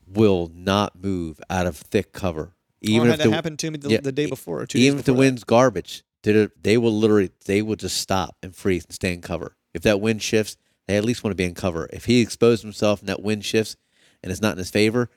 [0.07, 2.53] will not move out of thick cover.
[2.81, 4.65] Even Even oh, if that the, happened to me the, yeah, the day before, or
[4.65, 5.17] two days even if the that.
[5.17, 9.21] wind's garbage, they they will literally they will just stop and freeze and stay in
[9.21, 9.55] cover.
[9.73, 10.57] If that wind shifts,
[10.89, 11.87] they at least want to be in cover.
[11.93, 13.75] If he exposed himself and that wind shifts
[14.23, 15.09] and it's not in his favor,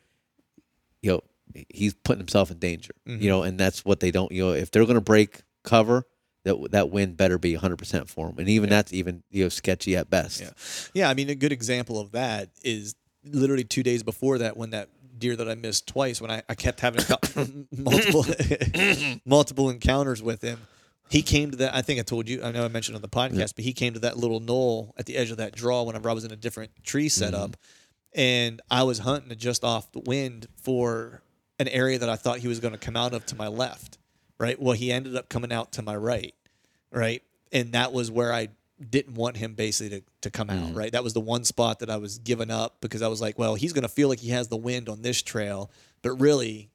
[1.01, 1.21] you know,
[1.69, 2.93] he's putting himself in danger.
[3.09, 3.23] Mm-hmm.
[3.23, 4.31] You know, and that's what they don't.
[4.31, 6.07] You know, if they're going to break cover,
[6.45, 8.39] that that wind better be 100 percent for them.
[8.39, 10.41] And even that's even you know sketchy at best.
[10.41, 10.51] Yeah.
[10.93, 12.95] Yeah, I mean a good example of that is
[13.25, 16.55] literally two days before that when that deer that I missed twice when I, I
[16.55, 17.05] kept having
[17.77, 18.27] multiple
[19.25, 20.61] multiple encounters with him.
[21.09, 23.09] He came to that I think I told you I know I mentioned on the
[23.09, 26.09] podcast, but he came to that little knoll at the edge of that draw whenever
[26.09, 27.57] I was in a different tree setup.
[28.15, 31.23] And I was hunting just off the wind for
[31.59, 33.99] an area that I thought he was going to come out of to my left.
[34.39, 34.61] Right.
[34.61, 36.35] Well, he ended up coming out to my right
[36.91, 37.23] right?
[37.53, 38.49] And that was where I
[38.91, 40.67] didn't want him basically to, to come Mm-hmm.
[40.71, 40.93] out, right?
[40.93, 43.55] That was the one spot that I was giving up because I was like, well,
[43.55, 45.71] he's going to feel like he has the wind on this trail,
[46.03, 46.69] but really,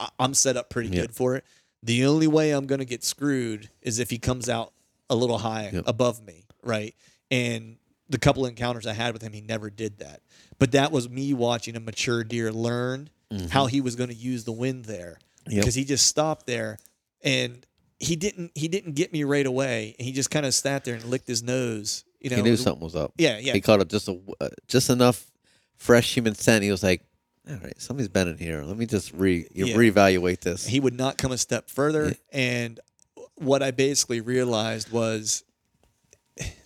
[0.00, 1.02] I, I'm set up pretty Yeah.
[1.02, 1.44] good for it.
[1.82, 4.72] The only way I'm going to get screwed is if he comes out
[5.08, 5.84] a little high Yep.
[5.86, 6.94] above me, right?
[7.30, 7.76] And
[8.08, 10.20] the couple encounters I had with him, he never did that.
[10.58, 13.08] But that was me watching a mature deer learn
[13.50, 15.52] how he was going to use the wind there Mm-hmm.
[15.52, 15.62] Yep.
[15.62, 16.76] because he just stopped there
[17.24, 17.64] and
[17.98, 19.96] he didn't he didn't get me right away.
[19.98, 22.04] He just kind of sat there and licked his nose.
[22.20, 23.12] You know, he knew something was up.
[23.16, 23.54] Yeah, yeah.
[23.54, 25.30] He caught up just a uh, just enough
[25.76, 26.62] fresh human scent.
[26.62, 27.02] He was like,
[27.50, 28.62] "All right, somebody's been in here.
[28.62, 29.74] Let me just re Yeah.
[29.74, 32.16] reevaluate this." He would not come a step further.
[32.32, 32.80] And
[33.36, 35.44] what I basically realized was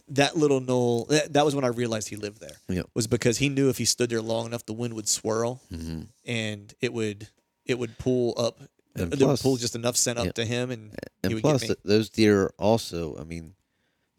[0.09, 1.07] that little knoll.
[1.07, 2.57] That, that was when I realized he lived there.
[2.69, 2.87] Yep.
[2.95, 6.03] Was because he knew if he stood there long enough, the wind would swirl Mm-hmm.
[6.27, 7.29] and it would
[7.65, 8.61] it would pull up.
[8.97, 10.33] And it would pull just enough scent up yeah.
[10.33, 13.17] to him, and, he and would plus, those deer also.
[13.19, 13.55] I mean,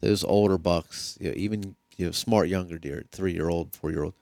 [0.00, 3.90] those older bucks, you know, even you know, smart younger deer, three year old, four
[3.90, 4.12] year old,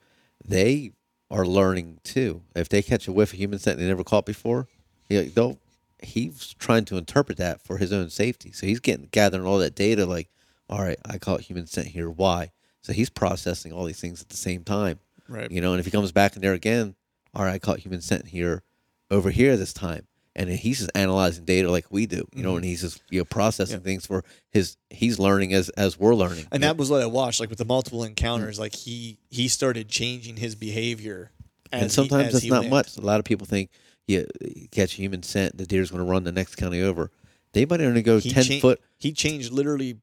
[0.45, 0.91] they
[1.35, 2.41] are learning too.
[2.55, 4.67] If they catch a whiff of human scent they never caught before,
[5.09, 5.59] you know, they'll.
[5.99, 8.51] He's trying to interpret that for his own safety.
[8.51, 10.05] So he's getting gathering all that data.
[10.05, 10.29] Like,
[10.69, 12.09] all right, I caught human scent here.
[12.09, 12.51] Why?
[12.81, 14.99] So he's processing all these things at the same time.
[15.27, 15.49] Right.
[15.49, 16.95] You know, and if he comes back in there again,
[17.33, 18.61] all right, I caught human scent here,
[19.09, 20.05] over here this time,
[20.35, 22.27] and he's just analyzing data like we do.
[22.33, 22.57] You know, mm-hmm.
[22.57, 24.77] and he's just you know processing things for his.
[24.89, 26.47] He's learning as as we're learning.
[26.51, 27.39] and that was what I watched.
[27.39, 28.09] Like with the multiple mm-hmm.
[28.09, 31.31] encounters, like he he started changing his behavior.
[31.71, 32.95] And sometimes he, as it's he not much.
[32.97, 33.69] A lot of people think,
[34.07, 37.11] yeah, you catch a human scent, the deer's going to run the next county over.
[37.53, 38.81] They might only go He ten cha- foot.
[38.97, 39.97] He changed literally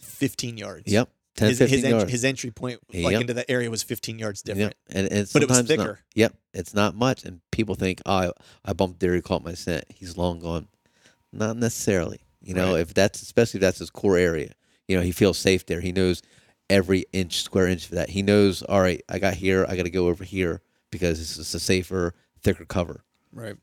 [0.00, 0.84] fifteen yards.
[0.86, 1.94] Yep, 10, his, 15 his, yards.
[2.02, 3.20] entry, his entry point like Yep.
[3.22, 4.74] into that area was 15 yards different.
[4.88, 4.96] Yep.
[4.96, 5.98] And, and But it was sometimes not- thicker.
[6.14, 8.30] Yep, it's not much, and people think, oh, I,
[8.64, 10.68] I bumped deer, he caught my scent, he's long gone.
[11.32, 12.20] Not necessarily.
[12.40, 12.80] You know, Right.
[12.82, 14.52] if that's especially if that's his core area.
[14.86, 15.80] You know, he feels safe there.
[15.80, 16.20] He knows
[16.70, 18.10] every inch, square inch for that.
[18.10, 20.60] He knows, all right, I got here, I got to go over here
[20.90, 23.02] because this is a safer, thicker cover.
[23.32, 23.56] Right.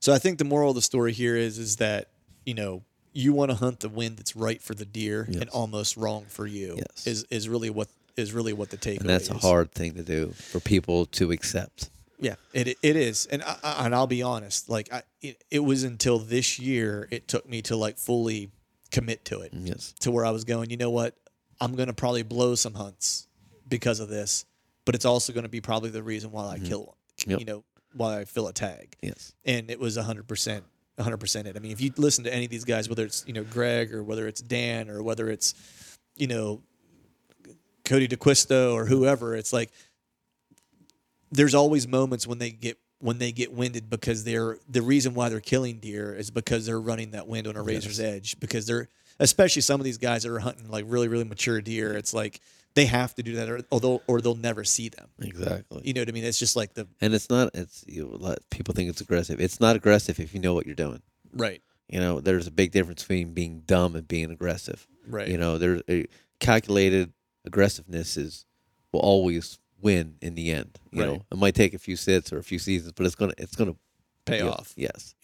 [0.00, 2.08] So I think the moral of the story here is is that
[2.46, 5.96] you know you want to hunt the wind that's right for the deer and almost
[5.96, 6.76] wrong for you.
[6.78, 7.06] Yes.
[7.06, 9.42] Is is really what is really what the takeaway And that's a is.
[9.42, 11.90] hard thing to do for people to accept.
[12.18, 14.68] Yeah, it it is, and I, I- and I'll be honest.
[14.68, 18.50] Like I, it, it was until this year it took me to like fully
[18.92, 19.52] commit to it.
[19.52, 19.92] Yes.
[20.00, 20.70] To where I was going.
[20.70, 21.16] You know what?
[21.60, 23.26] I'm gonna probably blow some hunts
[23.68, 24.44] because of this,
[24.84, 26.96] but it's also gonna be probably the reason why I kill.
[27.18, 27.30] Mm-hmm.
[27.32, 27.40] Yep.
[27.40, 28.96] You know why I fill a tag.
[29.02, 29.34] Yes.
[29.44, 30.62] and it was 100%
[31.02, 31.56] 100% it.
[31.56, 33.92] I mean, if you listen to any of these guys whether it's, you know, Greg
[33.92, 35.54] or whether it's Dan or whether it's,
[36.16, 36.62] you know,
[37.84, 39.70] Cody DeQuisto or whoever, it's like
[41.30, 45.28] there's always moments when they get when they get winded because they're the reason why
[45.28, 48.88] they're killing deer is because they're running that wind on a razor's edge because they're
[49.18, 52.40] especially some of these guys that are hunting like really really mature deer it's like
[52.74, 55.82] they have to do that or although or they'll never see them Exactly.
[55.84, 57.50] you know what i mean it's just like the And it's not.
[57.54, 59.40] It's you know, people think it's aggressive.
[59.40, 61.02] It's not aggressive if you know what you're doing.
[61.32, 64.86] right You know, there's a big difference between being dumb and being aggressive.
[65.06, 65.28] Right.
[65.28, 66.06] You know, there's a
[66.40, 67.12] calculated
[67.44, 68.46] aggressiveness is
[68.92, 70.78] will always win in the end.
[70.92, 71.06] You Right.
[71.08, 73.56] know, it might take a few sits or a few seasons, but it's gonna it's
[73.56, 73.76] gonna
[74.24, 75.14] pay off Yes.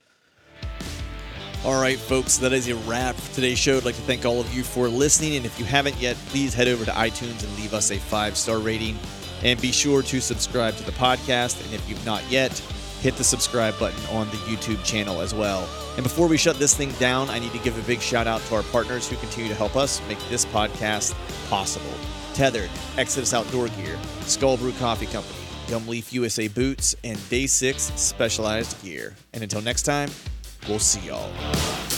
[1.65, 3.77] All right, folks, that is a wrap for today's show.
[3.77, 5.37] I'd like to thank all of you for listening.
[5.37, 8.37] And if you haven't yet, please head over to iTunes and leave us a five
[8.37, 8.97] star rating.
[9.43, 11.63] And be sure to subscribe to the podcast.
[11.65, 12.57] And if you've not yet,
[13.01, 15.69] hit the subscribe button on the YouTube channel as well.
[15.97, 18.41] And before we shut this thing down, I need to give a big shout out
[18.43, 21.15] to our partners who continue to help us make this podcast
[21.51, 21.91] possible
[22.35, 28.81] Tethered, Exodus Outdoor Gear, Skull Brew Coffee Company, Gumleaf USA Boots, and Day 6 Specialized
[28.85, 29.17] Gear.
[29.33, 30.09] And until next time,
[30.69, 31.98] we'll see y'all.